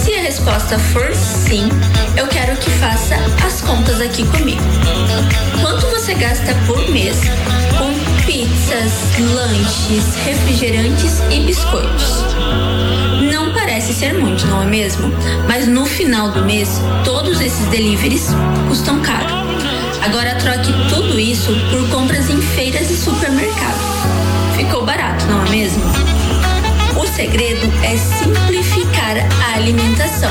Se 0.00 0.14
a 0.14 0.22
resposta 0.22 0.78
for 0.78 1.12
sim, 1.12 1.68
eu 2.16 2.28
quero 2.28 2.56
que 2.58 2.70
faça 2.70 3.16
as 3.44 3.60
contas 3.62 4.00
aqui 4.00 4.24
comigo. 4.24 4.62
Quanto 5.60 5.88
você 5.88 6.14
gasta 6.14 6.54
por 6.68 6.88
mês 6.92 7.16
com 7.76 7.92
pizzas, 8.24 8.92
lanches, 9.34 10.14
refrigerantes 10.24 11.20
e 11.32 11.40
biscoitos? 11.40 12.22
Não 13.28 13.52
parece 13.52 13.92
ser 13.92 14.14
muito, 14.14 14.46
não 14.46 14.62
é 14.62 14.66
mesmo? 14.66 15.12
Mas 15.48 15.66
no 15.66 15.84
final 15.84 16.30
do 16.30 16.44
mês, 16.44 16.80
todos 17.04 17.40
esses 17.40 17.66
deliveries 17.66 18.28
custam 18.68 19.00
caro. 19.00 19.34
Agora 20.00 20.36
troque 20.36 20.72
tudo 20.88 21.18
isso 21.18 21.52
por 21.72 21.90
compras 21.90 22.30
em 22.30 22.40
feiras 22.40 22.88
e 22.88 22.96
supermercado. 22.96 23.91
Ficou 24.62 24.86
barato, 24.86 25.26
não 25.26 25.44
é 25.44 25.50
mesmo? 25.50 25.82
O 26.96 27.04
segredo 27.04 27.66
é 27.82 27.96
simplificar 27.96 29.16
a 29.44 29.56
alimentação. 29.56 30.30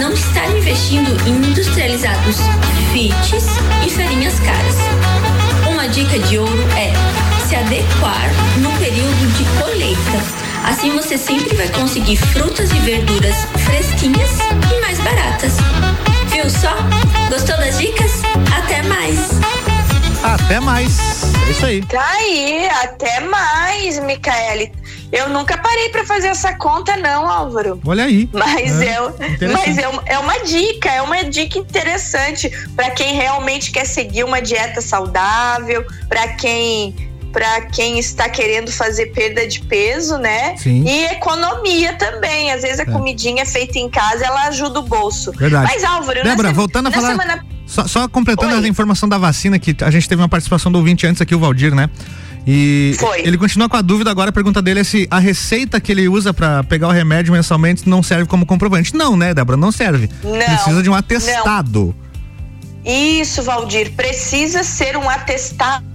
Não 0.00 0.12
estar 0.12 0.50
investindo 0.50 1.16
em 1.28 1.36
industrializados 1.48 2.38
fits 2.92 3.44
e 3.86 3.88
farinhas 3.88 4.34
caras. 4.40 4.74
Uma 5.70 5.86
dica 5.88 6.18
de 6.18 6.38
ouro 6.38 6.64
é 6.76 6.92
se 7.46 7.54
adequar 7.54 8.32
no 8.56 8.72
período 8.78 9.32
de 9.38 9.44
colheita. 9.62 10.24
Assim 10.64 10.90
você 10.90 11.16
sempre 11.16 11.54
vai 11.54 11.68
conseguir 11.68 12.16
frutas 12.16 12.68
e 12.72 12.80
verduras 12.80 13.46
fresquinhas 13.58 14.40
e 14.74 14.80
mais 14.80 14.98
baratas. 14.98 15.58
Viu 16.32 16.50
só? 16.50 16.74
Gostou 17.30 17.56
das 17.58 17.78
dicas? 17.78 18.22
Até 18.58 18.82
mais! 18.82 19.61
Até 20.22 20.60
mais. 20.60 20.98
É 21.46 21.50
isso 21.50 21.66
aí. 21.66 21.82
Tá 21.84 22.04
aí, 22.10 22.68
até 22.82 23.20
mais, 23.20 23.98
Micaele. 24.00 24.72
Eu 25.10 25.28
nunca 25.28 25.58
parei 25.58 25.88
pra 25.90 26.04
fazer 26.06 26.28
essa 26.28 26.54
conta, 26.54 26.96
não, 26.96 27.28
Álvaro. 27.28 27.80
Olha 27.84 28.04
aí. 28.04 28.28
Mas, 28.32 28.80
É, 28.80 28.96
é, 28.96 29.28
interessante. 29.28 29.48
mas 29.50 29.78
é, 29.78 30.12
é 30.14 30.18
uma 30.18 30.38
dica, 30.44 30.88
é 30.90 31.02
uma 31.02 31.24
dica 31.24 31.58
interessante 31.58 32.50
para 32.74 32.90
quem 32.90 33.14
realmente 33.14 33.70
quer 33.72 33.84
seguir 33.84 34.24
uma 34.24 34.40
dieta 34.40 34.80
saudável, 34.80 35.84
para 36.08 36.28
quem 36.34 36.94
para 37.32 37.62
quem 37.62 37.98
está 37.98 38.28
querendo 38.28 38.70
fazer 38.70 39.06
perda 39.06 39.46
de 39.46 39.60
peso, 39.62 40.18
né? 40.18 40.54
Sim. 40.58 40.84
E 40.86 41.06
economia 41.06 41.94
também. 41.94 42.52
Às 42.52 42.60
vezes 42.60 42.78
a 42.80 42.84
comidinha 42.84 43.46
feita 43.46 43.78
em 43.78 43.88
casa 43.88 44.26
ela 44.26 44.48
ajuda 44.48 44.80
o 44.80 44.82
bolso. 44.82 45.32
Verdade. 45.32 45.64
Mas 45.72 45.82
Álvaro, 45.82 46.18
na 46.18 46.24
Débora, 46.30 46.48
se- 46.50 46.54
voltando 46.54 46.88
a 46.88 46.90
na 46.90 46.96
falar. 46.96 47.08
semana 47.12 47.46
Só, 47.72 47.86
só 47.86 48.06
completando 48.06 48.54
Oi. 48.54 48.64
a 48.66 48.68
informação 48.68 49.08
da 49.08 49.16
vacina, 49.16 49.58
que 49.58 49.74
a 49.82 49.90
gente 49.90 50.06
teve 50.06 50.20
uma 50.20 50.28
participação 50.28 50.70
do 50.70 50.76
ouvinte 50.76 51.06
antes 51.06 51.22
aqui, 51.22 51.34
o 51.34 51.38
Valdir, 51.38 51.74
né? 51.74 51.88
E 52.46 52.94
Foi. 52.98 53.20
ele 53.20 53.38
continua 53.38 53.66
com 53.66 53.78
a 53.78 53.80
dúvida 53.80 54.10
agora, 54.10 54.28
a 54.28 54.32
pergunta 54.32 54.60
dele 54.60 54.80
é 54.80 54.84
se 54.84 55.08
a 55.10 55.18
receita 55.18 55.80
que 55.80 55.90
ele 55.90 56.06
usa 56.06 56.34
pra 56.34 56.62
pegar 56.64 56.88
o 56.88 56.90
remédio 56.90 57.32
mensalmente 57.32 57.88
não 57.88 58.02
serve 58.02 58.26
como 58.26 58.44
comprovante. 58.44 58.94
Não, 58.94 59.16
né, 59.16 59.32
Débora? 59.32 59.56
Não 59.56 59.72
serve. 59.72 60.10
Não, 60.22 60.32
Precisa 60.32 60.82
de 60.82 60.90
um 60.90 60.94
atestado. 60.94 61.94
Isso, 62.84 63.42
Valdir, 63.42 63.92
precisa 63.92 64.62
ser 64.62 64.98
um 64.98 65.08
atestado 65.08 65.91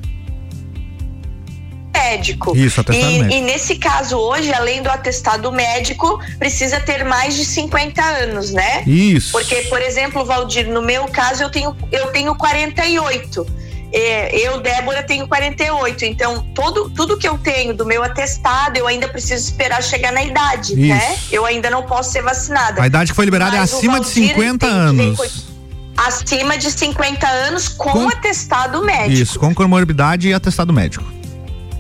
médico. 1.99 2.55
Isso, 2.55 2.81
atestado 2.81 3.12
e, 3.12 3.19
médico. 3.19 3.33
e 3.36 3.41
nesse 3.41 3.75
caso 3.77 4.17
hoje, 4.17 4.53
além 4.53 4.81
do 4.81 4.89
atestado 4.89 5.51
médico, 5.51 6.19
precisa 6.39 6.79
ter 6.79 7.03
mais 7.03 7.36
de 7.36 7.43
50 7.45 8.01
anos, 8.03 8.51
né? 8.51 8.83
Isso. 8.86 9.31
Porque, 9.31 9.55
por 9.63 9.81
exemplo, 9.81 10.23
Valdir, 10.25 10.67
no 10.69 10.81
meu 10.81 11.05
caso 11.05 11.43
eu 11.43 11.49
tenho 11.49 11.75
eu 11.91 12.07
tenho 12.07 12.36
48. 12.36 13.45
É, 13.93 14.36
eu, 14.38 14.60
Débora, 14.60 15.01
tenho 15.01 15.25
48. 15.29 16.03
Então, 16.05 16.45
todo, 16.53 16.89
tudo 16.89 17.17
que 17.17 17.25
eu 17.27 17.38
tenho 17.38 17.73
do 17.73 17.86
meu 17.86 18.03
atestado, 18.03 18.77
eu 18.77 18.86
ainda 18.86 19.07
preciso 19.07 19.45
esperar 19.45 19.81
chegar 19.81 20.12
na 20.12 20.21
idade, 20.23 20.73
Isso. 20.73 20.93
né? 20.93 21.17
Eu 21.31 21.45
ainda 21.45 21.69
não 21.69 21.83
posso 21.83 22.12
ser 22.12 22.21
vacinada. 22.21 22.81
A 22.81 22.86
idade 22.88 23.12
que 23.12 23.15
foi 23.15 23.23
liberada 23.25 23.55
é 23.55 23.60
Mas 23.60 23.71
o 23.71 23.77
acima 23.77 23.99
de 24.01 24.05
Valdir 24.07 24.27
50 24.27 24.67
tem 24.67 24.75
que 24.89 24.95
ver 24.95 25.01
anos. 25.03 25.17
com- 25.17 25.57
Acima 25.99 26.57
de 26.60 26.69
50 26.71 27.27
anos 27.27 27.67
com, 27.69 27.89
Com- 27.91 28.10
atestado 28.10 28.83
médico. 28.83 29.21
Isso, 29.21 29.39
com 29.39 29.55
comorbidade 29.55 30.27
e 30.27 30.33
atestado 30.33 30.71
médico. 30.71 31.03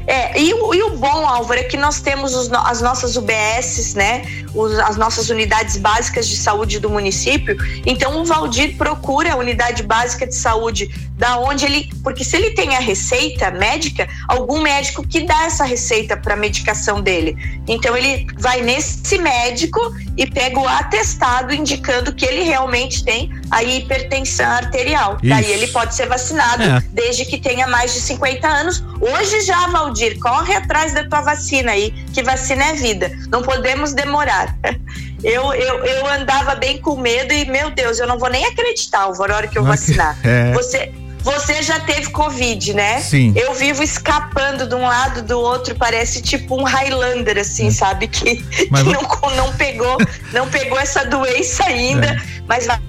É, 0.07 0.39
e, 0.41 0.53
o- 0.53 0.73
e 0.73 0.81
o 0.83 0.91
bom, 0.91 1.27
Álvaro, 1.27 1.59
é 1.59 1.63
que 1.63 1.75
nós 1.75 1.99
temos 1.99 2.33
os 2.33 2.49
as 2.53 2.81
nossas 2.81 3.17
UBSs, 3.17 3.93
né? 3.97 4.21
Os- 4.55 4.79
as 4.79 4.95
nossas 4.95 5.29
unidades 5.29 5.75
básicas 5.75 6.29
de 6.29 6.37
saúde 6.37 6.79
do 6.79 6.89
município. 6.89 7.57
Então 7.85 8.21
o 8.21 8.23
Valdir 8.25 8.77
procura 8.77 9.33
a 9.33 9.35
unidade 9.35 9.83
básica 9.83 10.25
de 10.25 10.33
saúde 10.33 10.89
da 11.17 11.37
onde 11.39 11.65
ele. 11.65 11.89
Porque 12.01 12.23
se 12.23 12.37
ele 12.37 12.51
tem 12.51 12.73
a 12.75 12.79
receita 12.79 13.51
médica, 13.51 14.07
algum 14.29 14.61
médico 14.61 15.05
que 15.05 15.21
dá 15.25 15.43
essa 15.43 15.65
receita 15.65 16.15
para 16.15 16.37
medicação 16.37 17.01
dele. 17.01 17.35
Então 17.67 17.95
ele 17.97 18.25
vai 18.37 18.61
nesse 18.61 19.17
médico 19.17 19.79
e 20.17 20.25
pega 20.25 20.59
o 20.59 20.67
atestado 20.67 21.53
indicando 21.53 22.13
que 22.13 22.25
ele 22.25 22.43
realmente 22.43 23.03
tem 23.03 23.31
a 23.51 23.63
hipertensão 23.63 24.49
arterial. 24.49 25.17
Isso. 25.21 25.29
Daí 25.29 25.51
ele 25.51 25.67
pode 25.67 25.93
ser 25.95 26.07
vacinado 26.07 26.63
É. 26.63 26.81
desde 26.91 27.23
que 27.25 27.37
tenha 27.37 27.67
mais 27.67 27.93
de 27.93 28.01
50 28.01 28.47
anos. 28.47 28.83
Hoje 28.99 29.41
já, 29.41 29.67
Valdir, 29.67 30.17
corre 30.19 30.55
atrás 30.55 30.93
da 30.93 31.07
tua 31.07 31.21
vacina 31.21 31.71
aí, 31.71 31.91
que 32.13 32.23
vacina 32.23 32.65
é 32.65 32.73
vida. 32.73 33.11
Não 33.29 33.43
podemos 33.43 33.93
demorar. 33.93 34.55
Eu, 35.23 35.51
eu, 35.51 35.83
eu 35.83 36.05
andava 36.05 36.53
bem 36.53 36.77
com 36.77 36.95
medo 36.95 37.33
e, 37.33 37.43
meu 37.45 37.71
Deus, 37.71 37.97
eu 37.99 38.05
não 38.05 38.19
vou 38.19 38.29
nem 38.29 38.45
acreditar, 38.45 39.01
Álvaro, 39.01 39.33
a 39.33 39.35
hora 39.37 39.47
que 39.47 39.57
eu 39.57 39.63
vacinar. 39.63 40.15
é. 40.23 40.51
Você, 40.53 40.91
você 41.21 41.61
já 41.61 41.79
teve 41.81 42.09
Covid, 42.09 42.73
né? 42.73 42.99
Sim. 43.01 43.33
Eu 43.35 43.53
vivo 43.53 43.83
escapando 43.83 44.67
de 44.67 44.75
um 44.75 44.81
lado 44.81 45.21
do 45.21 45.39
outro, 45.39 45.75
parece 45.75 46.21
tipo 46.21 46.59
um 46.59 46.63
Highlander, 46.63 47.37
assim, 47.37 47.69
sabe? 47.71 48.07
Que, 48.07 48.29
É. 48.29 48.67
Mas 48.69 48.83
que 48.83 48.93
não, 48.93 49.01
não 49.35 49.53
pegou, 49.55 49.97
não 50.31 50.49
pegou 50.49 50.79
essa 50.79 51.03
doença 51.05 51.63
ainda, 51.65 52.07
É. 52.07 52.21
mas 52.47 52.65
vai, 52.65 52.79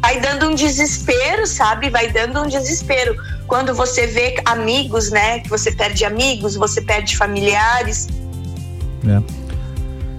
vai 0.00 0.20
dando 0.20 0.48
um 0.48 0.54
desespero, 0.54 1.46
sabe? 1.46 1.90
Vai 1.90 2.08
dando 2.10 2.42
um 2.42 2.48
desespero. 2.48 3.16
Quando 3.46 3.74
você 3.74 4.06
vê 4.06 4.36
amigos, 4.44 5.10
né? 5.10 5.40
Que 5.40 5.48
você 5.48 5.70
perde 5.70 6.04
amigos, 6.04 6.56
você 6.56 6.80
perde 6.80 7.16
familiares. 7.16 8.08
É. 9.06 9.45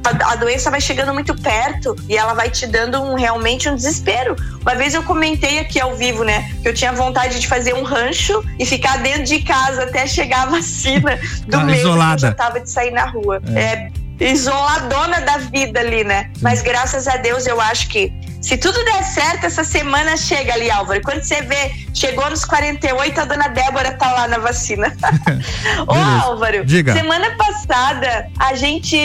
a, 0.07 0.31
a 0.31 0.35
doença 0.35 0.69
vai 0.71 0.79
chegando 0.81 1.13
muito 1.13 1.35
perto 1.41 1.95
e 2.07 2.17
ela 2.17 2.33
vai 2.33 2.49
te 2.49 2.65
dando 2.67 3.01
um, 3.01 3.15
realmente 3.15 3.69
um 3.69 3.75
desespero. 3.75 4.35
Uma 4.61 4.75
vez 4.75 4.93
eu 4.93 5.03
comentei 5.03 5.59
aqui 5.59 5.79
ao 5.79 5.95
vivo, 5.95 6.23
né, 6.23 6.49
que 6.61 6.67
eu 6.69 6.73
tinha 6.73 6.91
vontade 6.93 7.39
de 7.39 7.47
fazer 7.47 7.73
um 7.73 7.83
rancho 7.83 8.43
e 8.59 8.65
ficar 8.65 8.97
dentro 8.99 9.23
de 9.23 9.41
casa 9.41 9.83
até 9.83 10.07
chegar 10.07 10.43
a 10.43 10.45
vacina 10.47 11.19
do 11.47 11.57
Ah, 11.57 11.63
mês 11.63 11.79
que 11.81 11.85
eu 11.85 11.89
isolada. 11.91 12.33
tava 12.33 12.59
de 12.59 12.69
sair 12.69 12.91
na 12.91 13.05
rua. 13.05 13.41
É. 13.55 13.89
É, 14.19 14.31
isoladona 14.31 15.21
da 15.21 15.37
vida 15.37 15.79
ali, 15.79 16.03
né? 16.03 16.31
Mas 16.41 16.61
graças 16.61 17.07
a 17.07 17.17
Deus 17.17 17.45
eu 17.45 17.59
acho 17.61 17.87
que 17.89 18.11
se 18.41 18.57
tudo 18.57 18.83
der 18.85 19.03
certo, 19.03 19.45
essa 19.45 19.63
semana 19.63 20.15
chega 20.15 20.53
ali, 20.53 20.69
Álvaro. 20.71 21.01
Quando 21.01 21.21
você 21.21 21.41
vê, 21.41 21.71
chegou 21.93 22.29
nos 22.29 22.45
48, 22.45 23.19
a 23.21 23.25
dona 23.25 23.47
Débora 23.49 23.91
tá 23.93 24.11
lá 24.11 24.27
na 24.27 24.37
vacina. 24.37 24.95
Ô. 25.87 25.93
Álvaro, 26.23 26.63
Diga. 26.65 26.93
semana 26.93 27.35
passada 27.35 28.27
a 28.39 28.53
gente. 28.55 28.97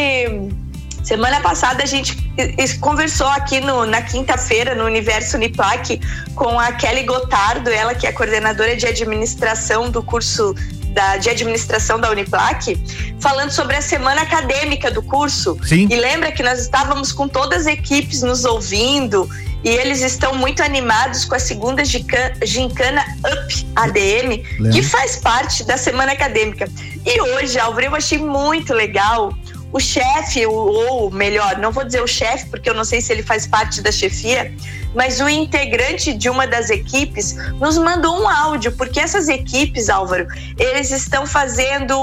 Semana 1.03 1.41
passada 1.41 1.83
a 1.83 1.87
gente 1.87 2.17
conversou 2.81 3.27
aqui 3.29 3.61
no- 3.61 3.85
na 3.85 4.03
quinta-feira 4.03 4.75
no 4.75 4.85
Universo 4.85 5.37
Uniplac 5.37 6.01
com 6.35 6.59
a 6.59 6.73
Kelly 6.73 7.03
Gotardo, 7.05 7.69
ela 7.71 7.95
que 7.95 8.07
é 8.07 8.13
coordenadora 8.13 8.77
de 8.77 8.87
administração 8.87 9.91
do 9.91 10.03
curso 10.03 10.55
da, 10.95 11.17
de 11.17 11.31
administração 11.31 11.99
da 11.99 12.11
Uniplac, 12.11 12.79
falando 13.19 13.51
sobre 13.51 13.77
a 13.77 13.83
semana 13.83 14.23
acadêmica 14.23 14.91
do 14.91 15.03
curso. 15.03 15.59
Sim. 15.65 15.89
E 15.91 15.97
lembra 15.97 16.31
que 16.31 16.43
nós 16.43 16.61
estávamos 16.61 17.13
com 17.13 17.27
todas 17.27 17.63
as 17.63 17.67
equipes 17.67 18.23
nos 18.23 18.45
ouvindo 18.45 19.29
e 19.65 19.71
eles 19.71 20.03
estão 20.03 20.35
muito 20.35 20.63
animados 20.63 21.25
com 21.25 21.35
a 21.35 21.39
segunda 21.39 21.83
gincana, 21.85 23.05
Up 23.21 23.67
ADM, 23.77 24.43
Lembro. 24.59 24.73
que 24.73 24.83
faz 24.83 25.17
parte 25.17 25.65
da 25.65 25.77
semana 25.79 26.13
acadêmica. 26.13 26.69
E 27.07 27.21
hoje, 27.21 27.59
Álvaro, 27.59 27.87
eu 27.87 27.95
achei 27.95 28.19
muito 28.19 28.75
legal 28.75 29.33
o 29.73 29.81
chefe, 29.81 30.45
ou 30.47 31.11
melhor, 31.11 31.59
não 31.59 31.73
vou 31.73 31.85
dizer 31.85 32.03
o 32.03 32.07
chefe, 32.07 32.47
porque 32.47 32.69
eu 32.69 32.75
não 32.75 32.85
sei 32.85 33.01
se 33.01 33.13
ele 33.13 33.23
faz 33.23 33.47
parte 33.47 33.81
da 33.81 33.91
chefia, 33.91 34.55
mas 34.95 35.21
o 35.21 35.29
integrante 35.29 36.13
de 36.13 36.29
uma 36.29 36.47
das 36.47 36.69
equipes 36.69 37.35
nos 37.59 37.79
mandou 37.79 38.21
um 38.21 38.29
áudio, 38.29 38.73
porque 38.73 39.01
essas 39.01 39.29
equipes, 39.29 39.89
Álvaro, 39.89 40.27
eles 40.59 40.91
estão 40.91 41.27
fazendo 41.27 41.97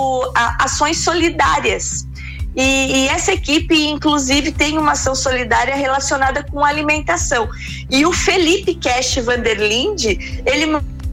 ações 0.59 0.97
solidárias. 1.03 2.07
E, 2.55 3.03
e 3.03 3.07
essa 3.09 3.31
equipe, 3.31 3.87
inclusive, 3.87 4.51
tem 4.51 4.77
uma 4.77 4.93
ação 4.93 5.13
solidária 5.13 5.75
relacionada 5.75 6.43
com 6.43 6.65
alimentação. 6.65 7.47
E 7.89 8.05
o 8.05 8.11
Felipe 8.11 8.73
Cash 8.73 9.17
Vanderlinde, 9.17 10.41
ele 10.45 10.65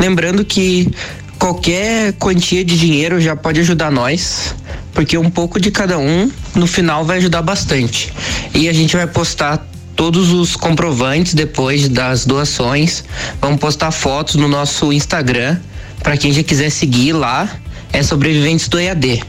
Lembrando 0.00 0.44
que 0.44 0.92
qualquer 1.38 2.14
quantia 2.14 2.64
de 2.64 2.76
dinheiro 2.76 3.20
já 3.20 3.36
pode 3.36 3.60
ajudar 3.60 3.92
nós, 3.92 4.56
porque 4.92 5.16
um 5.16 5.30
pouco 5.30 5.60
de 5.60 5.70
cada 5.70 5.98
um 5.98 6.28
no 6.52 6.66
final 6.66 7.04
vai 7.04 7.18
ajudar 7.18 7.42
bastante. 7.42 8.12
E 8.52 8.68
a 8.68 8.72
gente 8.72 8.96
vai 8.96 9.06
postar 9.06 9.64
todos 9.96 10.32
os 10.32 10.56
comprovantes 10.56 11.34
depois 11.34 11.88
das 11.88 12.24
doações. 12.24 13.04
Vamos 13.40 13.60
postar 13.60 13.90
fotos 13.90 14.34
no 14.34 14.48
nosso 14.48 14.92
Instagram 14.92 15.58
para 16.02 16.16
quem 16.16 16.32
já 16.32 16.42
quiser 16.42 16.70
seguir 16.70 17.12
lá. 17.12 17.48
É 17.92 18.02
sobreviventes 18.02 18.68
do 18.68 18.78
EAD. 18.78 19.22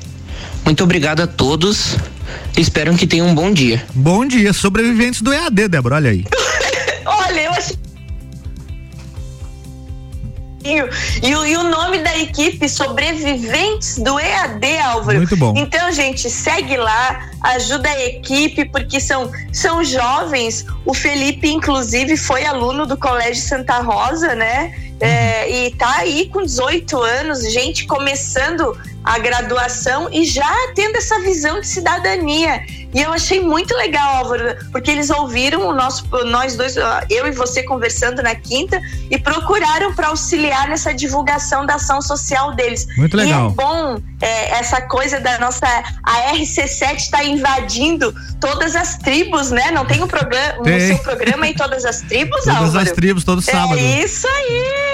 Muito 0.65 0.83
obrigado 0.83 1.21
a 1.21 1.27
todos. 1.27 1.95
Espero 2.57 2.95
que 2.95 3.05
tenham 3.05 3.27
um 3.27 3.35
bom 3.35 3.51
dia. 3.51 3.85
Bom 3.93 4.25
dia, 4.25 4.51
sobreviventes 4.53 5.21
do 5.21 5.31
EAD, 5.31 5.67
Débora, 5.67 5.95
olha 5.95 6.09
aí. 6.09 6.25
E, 10.65 11.33
o- 11.33 11.45
e 11.45 11.55
o 11.57 11.63
nome 11.63 11.99
da 11.99 12.17
equipe 12.17 12.67
Sobreviventes 12.67 13.97
do 13.99 14.19
EAD, 14.19 14.77
Álvaro. 14.79 15.17
Muito 15.19 15.37
bom. 15.37 15.53
Então, 15.55 15.91
gente, 15.91 16.29
segue 16.29 16.75
lá, 16.77 17.29
ajuda 17.41 17.87
a 17.89 18.05
equipe, 18.05 18.65
porque 18.65 18.99
são, 18.99 19.31
são 19.53 19.83
jovens. 19.83 20.65
O 20.85 20.93
Felipe, 20.93 21.47
inclusive, 21.51 22.17
foi 22.17 22.45
aluno 22.45 22.85
do 22.85 22.97
Colégio 22.97 23.43
Santa 23.43 23.79
Rosa, 23.79 24.33
né? 24.35 24.73
É, 24.99 25.49
e 25.67 25.71
tá 25.75 25.97
aí 25.97 26.29
com 26.29 26.41
18 26.41 26.97
anos, 27.01 27.51
gente 27.51 27.85
começando 27.85 28.75
a 29.05 29.19
graduação 29.19 30.09
e 30.11 30.25
já 30.25 30.51
tendo 30.73 30.97
essa 30.97 31.19
visão 31.19 31.59
de 31.59 31.67
cidadania. 31.67 32.61
E 32.93 33.01
eu 33.01 33.11
achei 33.11 33.41
muito 33.41 33.75
legal, 33.75 34.15
Álvaro, 34.15 34.55
porque 34.71 34.89
eles 34.89 35.09
ouviram 35.09 35.67
o 35.67 35.73
nosso, 35.73 36.07
nós 36.25 36.55
dois, 36.55 36.75
eu 37.09 37.27
e 37.27 37.31
você 37.31 37.61
conversando 37.63 38.23
na 38.23 38.33
quinta 38.33 38.81
e 39.11 39.17
procuraram 39.17 39.93
para 39.93 40.07
auxiliar 40.07 40.69
nessa 40.69 40.93
divulgação 40.93 41.65
da 41.65 41.75
ação 41.75 42.01
social 42.01 42.55
deles. 42.55 42.87
Muito 42.97 43.17
legal. 43.17 43.49
E 43.49 43.51
é 43.51 43.55
bom 43.55 44.01
é, 44.21 44.51
essa 44.59 44.81
coisa 44.81 45.19
da 45.19 45.37
nossa. 45.39 45.67
A 46.03 46.33
RC7 46.33 46.95
está 46.95 47.23
invadindo 47.23 48.15
todas 48.39 48.75
as 48.75 48.97
tribos, 48.97 49.51
né? 49.51 49.71
Não 49.71 49.85
tem 49.85 50.01
o 50.01 50.07
programa, 50.07 50.61
o 50.61 50.63
Tem. 50.63 50.87
seu 50.87 50.97
programa 50.99 51.47
em 51.47 51.53
todas 51.53 51.83
as 51.85 52.01
tribos, 52.01 52.41
Todas 52.45 52.57
Álvaro? 52.57 52.79
as 52.79 52.91
tribos, 52.91 53.23
todo 53.23 53.41
sábado. 53.41 53.77
É 53.77 54.03
isso 54.03 54.27
aí! 54.27 54.84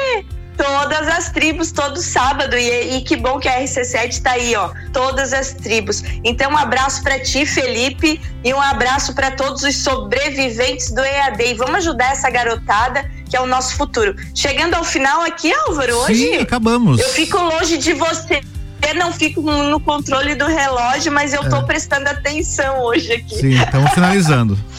Todas 0.57 1.07
as 1.07 1.29
tribos, 1.31 1.71
todo 1.71 2.01
sábado. 2.01 2.55
E, 2.57 2.97
e 2.97 3.01
que 3.01 3.15
bom 3.15 3.39
que 3.39 3.47
a 3.47 3.61
RC7 3.61 4.21
tá 4.21 4.31
aí, 4.31 4.55
ó. 4.55 4.69
Todas 4.93 5.33
as 5.33 5.53
tribos. 5.53 6.03
Então, 6.23 6.51
um 6.51 6.57
abraço 6.57 7.01
para 7.01 7.19
ti, 7.19 7.45
Felipe, 7.45 8.21
e 8.43 8.53
um 8.53 8.61
abraço 8.61 9.15
para 9.15 9.31
todos 9.31 9.63
os 9.63 9.77
sobreviventes 9.77 10.91
do 10.91 11.01
EAD. 11.01 11.43
E 11.43 11.53
vamos 11.55 11.75
ajudar 11.77 12.11
essa 12.11 12.29
garotada, 12.29 13.09
que 13.29 13.35
é 13.35 13.41
o 13.41 13.47
nosso 13.47 13.75
futuro. 13.75 14.15
Chegando 14.35 14.75
ao 14.75 14.83
final 14.83 15.21
aqui, 15.21 15.51
Álvaro, 15.53 15.95
hoje. 15.97 16.15
Sim, 16.31 16.37
acabamos. 16.37 16.99
Eu 16.99 17.09
fico 17.09 17.37
longe 17.37 17.77
de 17.77 17.93
você. 17.93 18.41
Eu 18.87 18.95
não 18.95 19.13
fico 19.13 19.41
no 19.41 19.79
controle 19.79 20.33
do 20.33 20.47
relógio, 20.47 21.11
mas 21.11 21.33
eu 21.33 21.47
tô 21.49 21.57
É. 21.57 21.61
prestando 21.63 22.09
atenção 22.09 22.79
hoje 22.81 23.13
aqui. 23.13 23.35
Sim, 23.35 23.51
estamos 23.61 23.91
finalizando. 23.91 24.57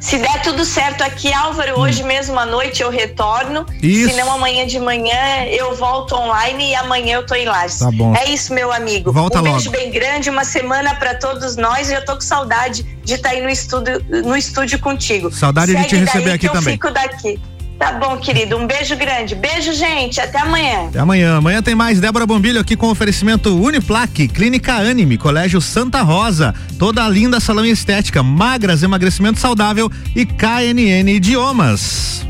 Se 0.00 0.16
der 0.16 0.40
tudo 0.42 0.64
certo 0.64 1.02
aqui, 1.02 1.30
Álvaro, 1.32 1.78
hoje 1.78 2.02
mesmo 2.02 2.38
à 2.38 2.46
noite 2.46 2.82
eu 2.82 2.90
retorno. 2.90 3.60
Hum. 3.60 3.78
Isso. 3.82 4.10
Se 4.10 4.16
não, 4.16 4.32
amanhã 4.32 4.66
de 4.66 4.80
manhã 4.80 5.44
eu 5.50 5.76
volto 5.76 6.14
online 6.14 6.70
e 6.70 6.74
amanhã 6.74 7.16
eu 7.16 7.26
tô 7.26 7.34
em 7.34 7.44
Lages. 7.44 7.80
Tá 7.80 7.90
bom. 7.90 8.14
É 8.16 8.30
isso, 8.30 8.54
meu 8.54 8.72
amigo. 8.72 9.12
Volta 9.12 9.40
um 9.40 9.42
beijo 9.42 9.70
logo. 9.70 9.78
bem 9.78 9.90
grande, 9.90 10.30
uma 10.30 10.44
semana 10.44 10.94
pra 10.94 11.14
todos 11.14 11.56
nós 11.56 11.90
e 11.90 11.94
eu 11.94 12.04
tô 12.04 12.14
com 12.14 12.22
saudade 12.22 12.82
de 13.04 13.14
estar 13.14 13.30
aí 13.30 13.42
no 13.42 13.50
estúdio, 13.50 14.02
no 14.08 14.34
estúdio 14.34 14.78
contigo. 14.78 15.30
Saudade 15.30 15.74
de 15.74 15.82
Segue 15.82 15.88
te 15.88 15.96
receber 15.96 16.24
daí 16.24 16.34
aqui 16.34 16.48
que 16.48 16.52
também. 16.54 16.74
Eu 16.74 16.80
fico 16.80 16.90
daqui. 16.90 17.40
Tá 17.80 17.92
bom, 17.92 18.18
querido. 18.18 18.58
Um 18.58 18.66
beijo 18.66 18.94
grande. 18.94 19.34
Beijo, 19.34 19.72
gente. 19.72 20.20
Até 20.20 20.38
amanhã. 20.38 20.88
Até 20.88 20.98
amanhã. 20.98 21.38
Amanhã 21.38 21.62
tem 21.62 21.74
mais 21.74 21.98
Débora 21.98 22.26
Bombilho 22.26 22.60
aqui 22.60 22.76
com 22.76 22.90
oferecimento 22.90 23.58
Uniplaque, 23.58 24.28
Clínica 24.28 24.74
Anime, 24.74 25.16
Colégio 25.16 25.62
Santa 25.62 26.02
Rosa, 26.02 26.54
toda 26.78 27.02
a 27.02 27.08
linda 27.08 27.40
salão 27.40 27.64
em 27.64 27.70
estética, 27.70 28.22
magras, 28.22 28.82
emagrecimento 28.82 29.40
saudável 29.40 29.90
e 30.14 30.26
KNN 30.26 31.08
Idiomas. 31.08 32.26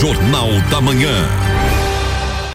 Jornal 0.00 0.50
da 0.68 0.80
Manhã. 0.80 1.43